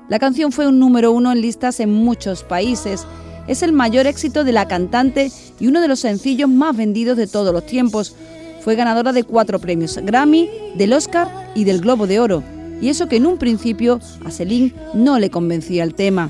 La 0.07 0.19
canción 0.19 0.53
fue 0.53 0.69
un 0.69 0.79
número 0.79 1.11
uno 1.11 1.33
en 1.33 1.41
listas 1.41 1.81
en 1.81 1.91
muchos 1.91 2.43
países. 2.43 3.05
Es 3.49 3.61
el 3.61 3.73
mayor 3.73 4.07
éxito 4.07 4.45
de 4.45 4.53
la 4.53 4.69
cantante 4.69 5.33
y 5.59 5.67
uno 5.67 5.81
de 5.81 5.89
los 5.89 5.99
sencillos 5.99 6.49
más 6.49 6.77
vendidos 6.77 7.17
de 7.17 7.27
todos 7.27 7.53
los 7.53 7.65
tiempos. 7.65 8.15
Fue 8.63 8.75
ganadora 8.75 9.11
de 9.11 9.25
cuatro 9.25 9.59
premios 9.59 9.99
Grammy, 10.01 10.49
del 10.75 10.93
Oscar 10.93 11.27
y 11.53 11.65
del 11.65 11.81
Globo 11.81 12.07
de 12.07 12.21
Oro. 12.21 12.43
Y 12.81 12.87
eso 12.87 13.07
que 13.07 13.17
en 13.17 13.25
un 13.25 13.37
principio 13.37 13.99
a 14.25 14.31
Celine 14.31 14.73
no 14.93 15.19
le 15.19 15.29
convencía 15.29 15.83
el 15.83 15.93
tema. 15.95 16.29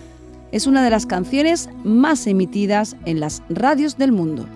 Es 0.52 0.66
una 0.66 0.84
de 0.84 0.90
las 0.90 1.06
canciones 1.06 1.70
más 1.84 2.26
emitidas 2.26 2.96
en 3.06 3.20
las 3.20 3.44
radios 3.50 3.98
del 3.98 4.12
mundo. 4.12 4.48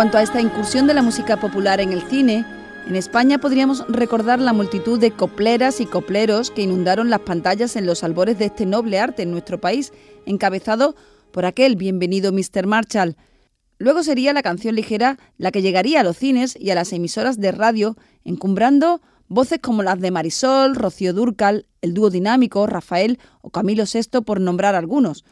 Cuanto 0.00 0.16
a 0.16 0.22
esta 0.22 0.40
incursión 0.40 0.86
de 0.86 0.94
la 0.94 1.02
música 1.02 1.36
popular 1.38 1.78
en 1.78 1.92
el 1.92 2.00
cine, 2.00 2.46
en 2.88 2.96
España 2.96 3.36
podríamos 3.36 3.84
recordar 3.86 4.40
la 4.40 4.54
multitud 4.54 4.98
de 4.98 5.10
copleras 5.10 5.78
y 5.78 5.84
copleros 5.84 6.50
que 6.50 6.62
inundaron 6.62 7.10
las 7.10 7.20
pantallas 7.20 7.76
en 7.76 7.84
los 7.84 8.02
albores 8.02 8.38
de 8.38 8.46
este 8.46 8.64
noble 8.64 8.98
arte 8.98 9.24
en 9.24 9.30
nuestro 9.30 9.60
país, 9.60 9.92
encabezado 10.24 10.94
por 11.32 11.44
aquel 11.44 11.76
bienvenido 11.76 12.32
Mr. 12.32 12.66
Marshall. 12.66 13.18
Luego 13.76 14.02
sería 14.02 14.32
la 14.32 14.42
canción 14.42 14.74
ligera 14.74 15.18
la 15.36 15.50
que 15.50 15.60
llegaría 15.60 16.00
a 16.00 16.02
los 16.02 16.16
cines 16.16 16.56
y 16.58 16.70
a 16.70 16.74
las 16.74 16.94
emisoras 16.94 17.38
de 17.38 17.52
radio, 17.52 17.98
encumbrando 18.24 19.02
voces 19.28 19.58
como 19.60 19.82
las 19.82 20.00
de 20.00 20.10
Marisol, 20.10 20.76
Rocío 20.76 21.12
Dúrcal, 21.12 21.66
el 21.82 21.92
dúo 21.92 22.08
dinámico, 22.08 22.66
Rafael 22.66 23.18
o 23.42 23.50
Camilo 23.50 23.84
VI, 23.84 24.22
por 24.22 24.40
nombrar 24.40 24.74
algunos. 24.74 25.26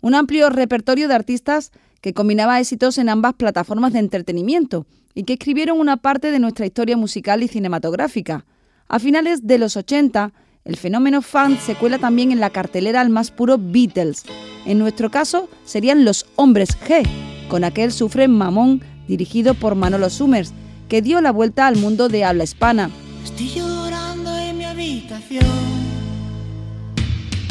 Un 0.00 0.14
amplio 0.14 0.48
repertorio 0.48 1.08
de 1.08 1.14
artistas 1.16 1.72
que 2.02 2.12
combinaba 2.12 2.60
éxitos 2.60 2.98
en 2.98 3.08
ambas 3.08 3.34
plataformas 3.34 3.94
de 3.94 4.00
entretenimiento 4.00 4.86
y 5.14 5.22
que 5.22 5.34
escribieron 5.34 5.80
una 5.80 5.96
parte 5.96 6.30
de 6.30 6.40
nuestra 6.40 6.66
historia 6.66 6.96
musical 6.96 7.42
y 7.42 7.48
cinematográfica. 7.48 8.44
A 8.88 8.98
finales 8.98 9.46
de 9.46 9.58
los 9.58 9.76
80, 9.76 10.32
el 10.64 10.76
fenómeno 10.76 11.22
fan 11.22 11.56
se 11.58 11.76
cuela 11.76 11.98
también 11.98 12.32
en 12.32 12.40
la 12.40 12.50
cartelera 12.50 13.00
al 13.00 13.08
más 13.08 13.30
puro 13.30 13.56
Beatles. 13.56 14.24
En 14.66 14.78
nuestro 14.78 15.10
caso, 15.10 15.48
serían 15.64 16.04
los 16.04 16.26
Hombres 16.36 16.76
G, 16.86 17.06
con 17.48 17.62
aquel 17.64 17.92
Sufre 17.92 18.26
Mamón 18.26 18.82
dirigido 19.06 19.54
por 19.54 19.76
Manolo 19.76 20.10
Summers, 20.10 20.52
que 20.88 21.02
dio 21.02 21.20
la 21.20 21.30
vuelta 21.30 21.68
al 21.68 21.76
mundo 21.76 22.08
de 22.08 22.24
habla 22.24 22.44
hispana. 22.44 22.90
Estoy 23.24 23.48
llorando 23.48 24.36
en 24.38 24.58
mi 24.58 24.64
habitación. 24.64 25.46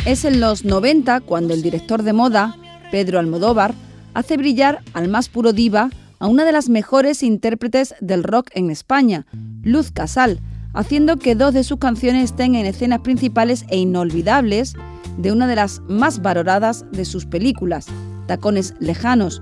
Es 0.05 0.25
en 0.25 0.41
los 0.41 0.65
90 0.65 1.21
cuando 1.21 1.53
el 1.53 1.61
director 1.61 2.03
de 2.03 2.13
moda, 2.13 2.57
Pedro 2.91 3.19
Almodóvar, 3.19 3.75
hace 4.13 4.37
brillar 4.37 4.79
al 4.93 5.07
más 5.07 5.29
puro 5.29 5.53
diva 5.53 5.89
a 6.19 6.27
una 6.27 6.45
de 6.45 6.51
las 6.51 6.69
mejores 6.69 7.23
intérpretes 7.23 7.95
del 7.99 8.23
rock 8.23 8.49
en 8.53 8.69
España, 8.69 9.25
Luz 9.63 9.91
Casal, 9.91 10.39
haciendo 10.73 11.17
que 11.17 11.35
dos 11.35 11.53
de 11.53 11.63
sus 11.63 11.79
canciones 11.79 12.25
estén 12.25 12.55
en 12.55 12.65
escenas 12.65 12.99
principales 12.99 13.65
e 13.69 13.77
inolvidables 13.77 14.75
de 15.17 15.31
una 15.31 15.47
de 15.47 15.55
las 15.55 15.81
más 15.87 16.21
valoradas 16.21 16.85
de 16.91 17.05
sus 17.05 17.25
películas, 17.25 17.87
Tacones 18.27 18.75
Lejanos. 18.79 19.41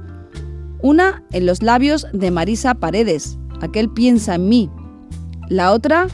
Una 0.82 1.24
en 1.32 1.46
los 1.46 1.62
labios 1.62 2.08
de 2.14 2.32
Marisa 2.32 2.76
Paredes, 2.76 3.38
aquel 3.62 3.90
piensa 3.90 4.36
en 4.36 4.50
mí. 4.50 4.70
La 5.50 5.74
otra 5.74 6.08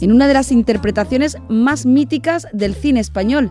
en 0.00 0.12
una 0.12 0.26
de 0.26 0.34
las 0.34 0.50
interpretaciones 0.52 1.36
más 1.48 1.86
míticas 1.86 2.46
del 2.52 2.74
cine 2.74 3.00
español, 3.00 3.50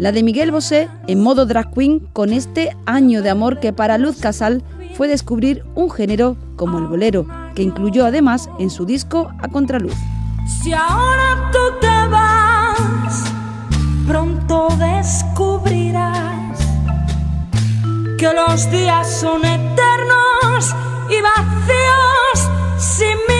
la 0.00 0.12
de 0.12 0.22
Miguel 0.22 0.50
Bosé 0.50 0.88
en 1.06 1.22
modo 1.22 1.44
drag 1.44 1.72
queen 1.74 2.00
con 2.14 2.32
este 2.32 2.74
año 2.86 3.20
de 3.20 3.28
amor 3.28 3.60
que 3.60 3.74
para 3.74 3.98
Luz 3.98 4.18
Casal 4.18 4.64
fue 4.94 5.08
descubrir 5.08 5.62
un 5.74 5.90
género 5.90 6.38
como 6.56 6.78
el 6.78 6.86
bolero, 6.86 7.26
que 7.54 7.62
incluyó 7.62 8.06
además 8.06 8.48
en 8.58 8.70
su 8.70 8.86
disco 8.86 9.30
A 9.40 9.48
Contraluz. 9.48 9.94
Si 10.62 10.72
ahora 10.72 11.50
tú 11.52 11.58
te 11.82 12.08
vas, 12.08 13.24
pronto 14.06 14.68
descubrirás 14.78 16.58
que 18.16 18.32
los 18.32 18.70
días 18.70 19.06
son 19.20 19.44
eternos 19.44 20.74
y 21.10 21.20
vacíos 21.20 22.50
sin 22.78 23.16
mí. 23.28 23.39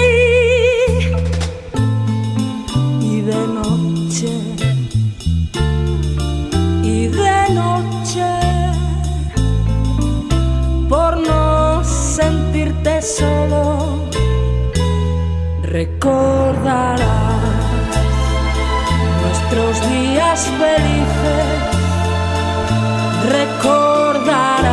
Solo 13.02 14.10
recordarás 15.62 17.00
nuestros 19.22 19.90
días 19.90 20.40
felices, 20.58 21.46
recordarás 23.30 24.66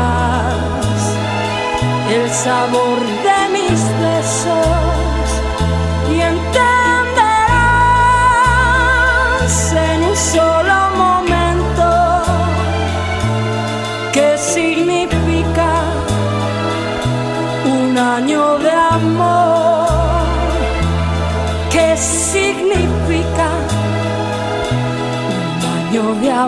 el 2.12 2.30
sabor 2.30 3.00
de 3.24 3.50
mis 3.54 3.82
besos 4.02 4.87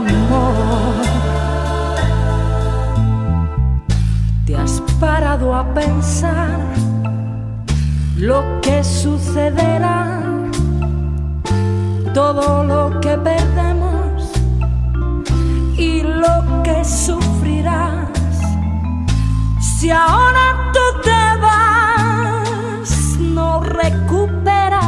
amor. 0.08 1.06
Te 4.46 4.56
has 4.56 4.82
parado 5.00 5.56
a 5.56 5.74
pensar 5.74 6.60
lo 8.18 8.44
que 8.62 8.84
sucederá, 8.84 10.22
todo 12.14 12.64
lo 12.64 13.00
que 13.00 13.18
perdemos 13.18 14.32
y 15.78 16.02
lo 16.02 16.64
que 16.64 16.84
sufrirás. 16.84 18.10
Si 19.62 19.90
ahora 19.92 20.72
tú 20.74 21.02
te 21.04 21.38
vas, 21.42 22.90
no 23.20 23.62
recuperarás 23.62 24.80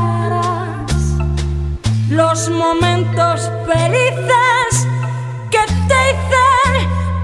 los 2.09 2.49
momentos 2.49 3.49
felices 3.65 4.50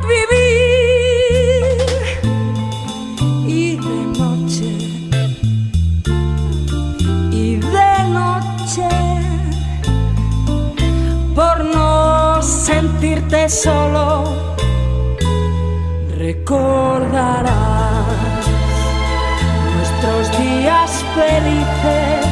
vivir. 0.07 1.77
Y 3.47 3.77
de 3.77 3.99
noche 4.19 4.71
y 7.31 7.55
de 7.57 7.91
noche 8.19 8.89
por 11.35 11.57
no 11.65 12.41
sentirte 12.41 13.49
solo 13.49 14.23
recordarás 16.17 17.57
nuestros 19.75 20.23
días 20.39 20.89
felices 21.15 22.25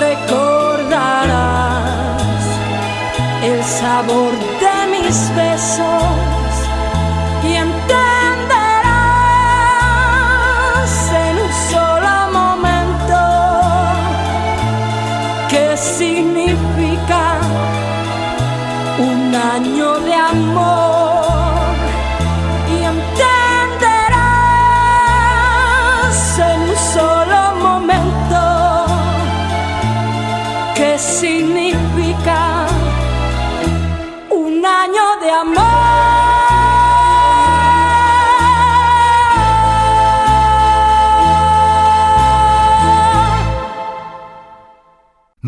recordarás 0.00 1.24
el 3.42 3.62
sabor 3.62 4.32
de 4.60 4.73
mis 5.14 6.33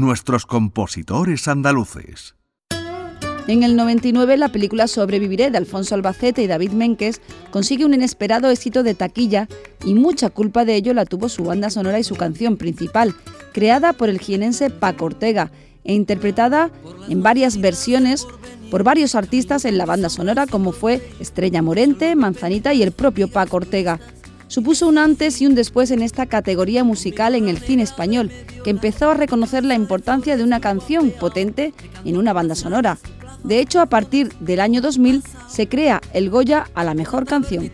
Nuestros 0.06 0.46
compositores 0.46 1.48
andaluces. 1.48 2.36
En 3.48 3.64
el 3.64 3.74
99 3.74 4.36
la 4.36 4.50
película 4.50 4.86
Sobreviviré 4.86 5.50
de 5.50 5.58
Alfonso 5.58 5.96
Albacete 5.96 6.44
y 6.44 6.46
David 6.46 6.70
Menques 6.70 7.20
consigue 7.50 7.84
un 7.84 7.92
inesperado 7.92 8.48
éxito 8.48 8.84
de 8.84 8.94
taquilla 8.94 9.48
y 9.84 9.94
mucha 9.94 10.30
culpa 10.30 10.64
de 10.64 10.76
ello 10.76 10.94
la 10.94 11.06
tuvo 11.06 11.28
su 11.28 11.42
banda 11.42 11.70
sonora 11.70 11.98
y 11.98 12.04
su 12.04 12.14
canción 12.14 12.56
principal, 12.56 13.16
creada 13.52 13.94
por 13.94 14.08
el 14.08 14.20
jienense 14.20 14.70
Paco 14.70 15.06
Ortega 15.06 15.50
e 15.82 15.92
interpretada 15.92 16.70
en 17.08 17.24
varias 17.24 17.60
versiones 17.60 18.28
por 18.70 18.84
varios 18.84 19.16
artistas 19.16 19.64
en 19.64 19.76
la 19.76 19.86
banda 19.86 20.08
sonora 20.08 20.46
como 20.46 20.70
fue 20.70 21.02
Estrella 21.18 21.62
Morente, 21.62 22.14
Manzanita 22.14 22.74
y 22.74 22.84
el 22.84 22.92
propio 22.92 23.26
Paco 23.26 23.56
Ortega. 23.56 23.98
Supuso 24.48 24.86
un 24.86 24.98
antes 24.98 25.40
y 25.42 25.46
un 25.46 25.54
después 25.54 25.90
en 25.90 26.02
esta 26.02 26.26
categoría 26.26 26.84
musical 26.84 27.34
en 27.34 27.48
el 27.48 27.58
cine 27.58 27.82
español, 27.82 28.30
que 28.62 28.70
empezó 28.70 29.10
a 29.10 29.14
reconocer 29.14 29.64
la 29.64 29.74
importancia 29.74 30.36
de 30.36 30.44
una 30.44 30.60
canción 30.60 31.10
potente 31.10 31.74
en 32.04 32.16
una 32.16 32.32
banda 32.32 32.54
sonora. 32.54 32.98
De 33.42 33.60
hecho, 33.60 33.80
a 33.80 33.86
partir 33.86 34.32
del 34.38 34.60
año 34.60 34.80
2000 34.80 35.22
se 35.48 35.68
crea 35.68 36.00
el 36.12 36.30
Goya 36.30 36.66
a 36.74 36.84
la 36.84 36.94
mejor 36.94 37.26
canción. 37.26 37.70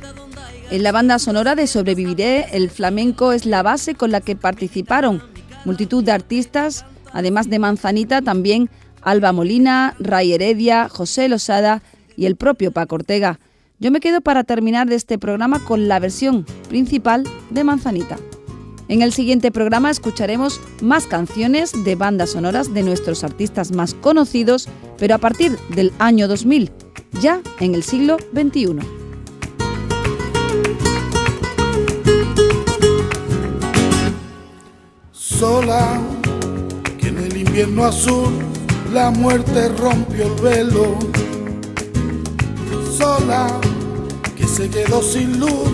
En 0.71 0.83
la 0.83 0.93
banda 0.93 1.19
sonora 1.19 1.55
de 1.55 1.67
Sobreviviré, 1.67 2.47
el 2.53 2.71
flamenco 2.71 3.33
es 3.33 3.45
la 3.45 3.63
base 3.63 3.95
con 3.95 4.11
la 4.11 4.21
que 4.21 4.37
participaron 4.37 5.23
multitud 5.65 6.03
de 6.03 6.13
artistas, 6.13 6.85
además 7.13 7.51
de 7.51 7.59
Manzanita, 7.59 8.23
también 8.23 8.71
Alba 9.03 9.33
Molina, 9.33 9.95
Ray 9.99 10.33
Heredia, 10.33 10.89
José 10.89 11.29
Losada 11.29 11.83
y 12.17 12.27
el 12.27 12.37
propio 12.37 12.73
Paco 12.73 12.97
Ortega. 12.97 13.39
Yo 13.83 13.91
me 13.91 13.99
quedo 13.99 14.21
para 14.21 14.45
terminar 14.45 14.89
de 14.89 14.95
este 14.95 15.19
programa 15.19 15.59
con 15.59 15.89
la 15.89 15.99
versión 15.99 16.47
principal 16.69 17.25
de 17.51 17.65
Manzanita. 17.65 18.17
En 18.87 19.03
el 19.03 19.13
siguiente 19.13 19.51
programa 19.51 19.91
escucharemos 19.91 20.61
más 20.81 21.09
canciones 21.09 21.73
de 21.83 21.97
bandas 21.97 22.31
sonoras 22.31 22.73
de 22.73 22.85
nuestros 22.85 23.25
artistas 23.25 23.73
más 23.73 23.95
conocidos, 23.95 24.69
pero 24.99 25.17
a 25.17 25.19
partir 25.19 25.59
del 25.75 25.93
año 25.99 26.29
2000, 26.29 26.71
ya 27.21 27.41
en 27.59 27.75
el 27.75 27.83
siglo 27.83 28.19
XXI. 28.33 28.79
sola, 35.11 36.01
que 37.01 37.09
en 37.09 37.19
el 37.19 37.37
invierno 37.37 37.85
azul 37.87 38.33
la 38.93 39.11
muerte 39.11 39.71
rompió 39.71 40.33
el 40.33 40.41
velo. 40.41 40.99
Sola, 43.03 43.49
que 44.37 44.47
se 44.47 44.71
quedó 44.71 45.03
sin 45.03 45.41
luz, 45.41 45.73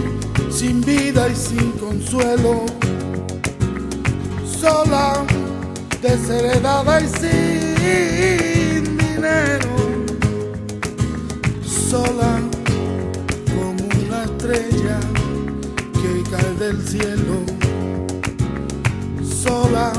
sin 0.50 0.80
vida 0.80 1.28
y 1.28 1.36
sin 1.36 1.72
consuelo. 1.72 2.64
Sola, 4.58 5.26
desheredada 6.00 7.02
y 7.02 7.08
sin 7.08 8.96
dinero. 8.96 9.68
Sola, 11.90 12.40
como 13.54 13.84
una 14.06 14.24
estrella 14.24 14.98
que 16.00 16.22
cae 16.30 16.54
del 16.54 16.78
cielo 16.88 17.44
sola 19.22 19.92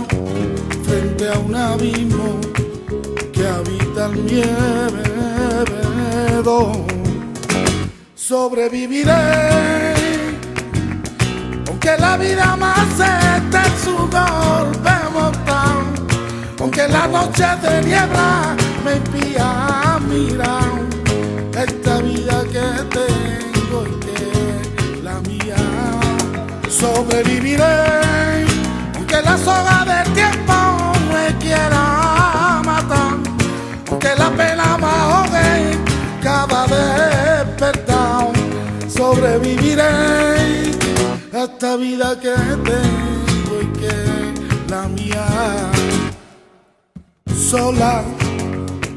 frente 0.84 1.30
a 1.30 1.38
un 1.38 1.54
abismo 1.56 2.42
que 3.32 3.46
habita 3.46 4.08
el 4.08 4.24
miedo. 4.24 4.50
Sobreviviré, 8.30 9.96
aunque 11.68 11.98
la 11.98 12.16
vida 12.16 12.56
esté 13.00 13.58
en 13.58 13.84
su 13.84 13.98
golpe 13.98 14.92
mortal, 15.12 15.82
aunque 16.60 16.88
la 16.90 17.08
noche 17.08 17.48
de 17.64 17.82
niebla 17.88 18.56
me 18.86 18.98
impida 18.98 20.00
mirar 20.08 20.62
esta 21.58 21.98
vida 22.02 22.44
que 22.54 22.68
tengo 22.94 23.88
y 23.88 24.00
que 24.06 25.02
la 25.02 25.20
mía. 25.22 25.58
Sobreviviré 26.70 28.46
que 29.08 29.22
la 29.24 29.38
soga 29.40 29.79
sobreviviré 39.10 39.82
a 41.34 41.44
esta 41.44 41.76
vida 41.78 42.20
que 42.20 42.36
tengo 42.70 43.56
y 43.62 43.68
que 43.80 43.96
la 44.70 44.88
mía. 44.88 45.26
Sola, 47.50 48.04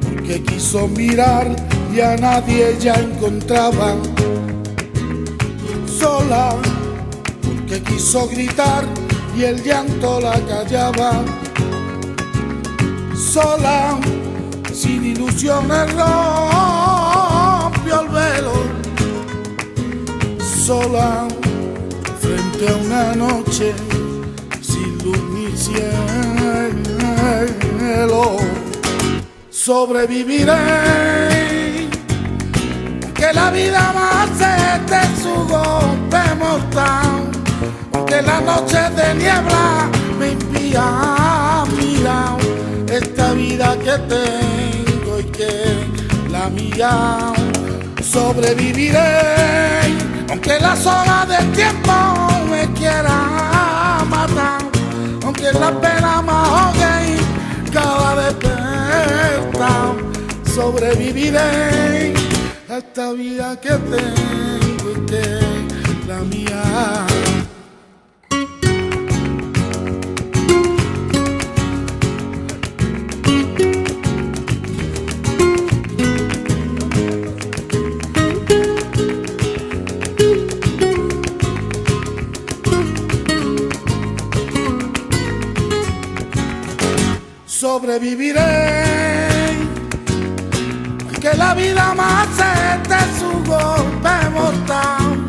porque 0.02 0.42
quiso 0.42 0.88
mirar 0.88 1.46
y 1.94 2.00
a 2.00 2.16
nadie 2.16 2.76
ya 2.78 2.94
encontraba. 2.94 3.94
Sola, 5.86 6.56
porque 7.42 7.82
quiso 7.82 8.28
gritar 8.28 8.84
y 9.34 9.44
el 9.44 9.62
llanto 9.62 10.20
la 10.20 10.38
callaba. 10.40 11.24
Sola, 13.16 13.98
sin 14.74 15.06
ilusiones 15.06 15.86
rompió 15.94 18.00
el 18.02 18.08
velo. 18.08 18.81
Sola, 20.66 21.26
frente 22.20 22.68
a 22.68 22.76
una 22.76 23.14
noche 23.16 23.74
sin 24.60 24.98
luz 25.02 25.18
ni 25.34 25.56
cielo. 25.56 25.96
Sobreviviré, 29.50 31.88
que 33.12 33.32
la 33.32 33.50
vida 33.50 33.92
más 33.92 34.30
esté 34.30 35.00
en 35.08 35.16
su 35.20 35.34
golpe 35.48 36.34
mortal 36.38 37.32
que 38.06 38.22
la 38.22 38.40
noche 38.40 38.78
de 38.90 39.14
niebla 39.14 39.90
me 40.18 40.32
impida 40.32 41.64
mirar 41.76 42.38
esta 42.88 43.32
vida 43.32 43.76
que 43.78 43.98
tengo 44.14 45.18
y 45.18 45.24
que 45.24 45.50
la 46.30 46.48
mía. 46.50 47.32
Sobreviviré, 48.02 49.22
aunque 50.32 50.58
la 50.60 50.74
soga 50.74 51.26
del 51.26 51.52
tiempo 51.52 51.92
me 52.50 52.66
quiera 52.72 54.02
matar, 54.08 54.62
aunque 55.24 55.52
la 55.52 55.70
pena 55.78 56.22
me 56.22 56.32
ahogue 56.32 57.18
cada 57.70 58.16
despertar. 58.16 59.94
Sobreviviré 60.54 62.14
a 62.70 62.78
esta 62.78 63.12
vida 63.12 63.60
que 63.60 63.74
tengo 63.92 64.90
y 64.92 65.06
que 65.06 65.26
la 66.08 66.18
mía. 66.20 66.62
sobreviviré. 87.72 88.42
Aunque 91.06 91.32
la 91.38 91.54
vida 91.54 91.94
más 91.94 92.28
de 92.92 93.02
su 93.18 93.30
golpe 93.50 94.14
mortal, 94.38 95.26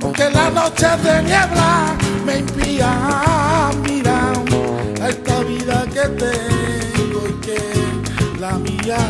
aunque 0.00 0.30
las 0.30 0.52
noches 0.52 1.02
de 1.02 1.22
niebla 1.24 1.96
me 2.24 2.38
impían 2.38 3.82
mirar 3.82 4.36
a 5.02 5.08
esta 5.08 5.36
vida 5.40 5.84
que 5.94 6.04
tengo 6.22 7.20
y 7.32 7.34
que 7.46 7.60
la 8.38 8.52
mía 8.58 9.02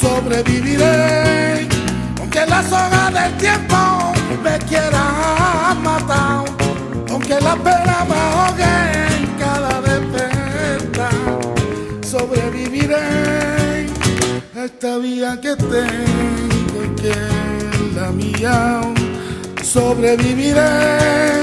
sobreviviré. 0.00 1.68
Aunque 2.18 2.44
las 2.46 2.66
hojas 2.72 3.14
del 3.18 3.32
tiempo 3.44 3.78
me 4.42 4.58
quieran 4.68 5.80
matar, 5.84 6.44
aunque 7.08 7.40
la 7.40 7.54
pena 7.54 7.96
me 8.08 8.16
ahogue. 8.16 9.11
Esta 14.64 14.98
vida 14.98 15.40
que 15.40 15.56
tengo 15.56 16.84
y 16.84 17.00
que 17.00 17.10
es 17.10 17.94
la 17.94 18.10
mía, 18.12 18.80
sobreviviré 19.62 21.40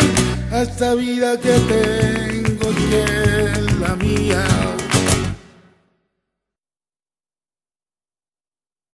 esta 0.51 0.95
vida 0.95 1.37
que 1.39 1.53
tengo 1.73 2.71
y 2.71 2.89
que 2.89 3.03
es 3.03 3.79
la 3.79 3.95
mía. 3.95 4.78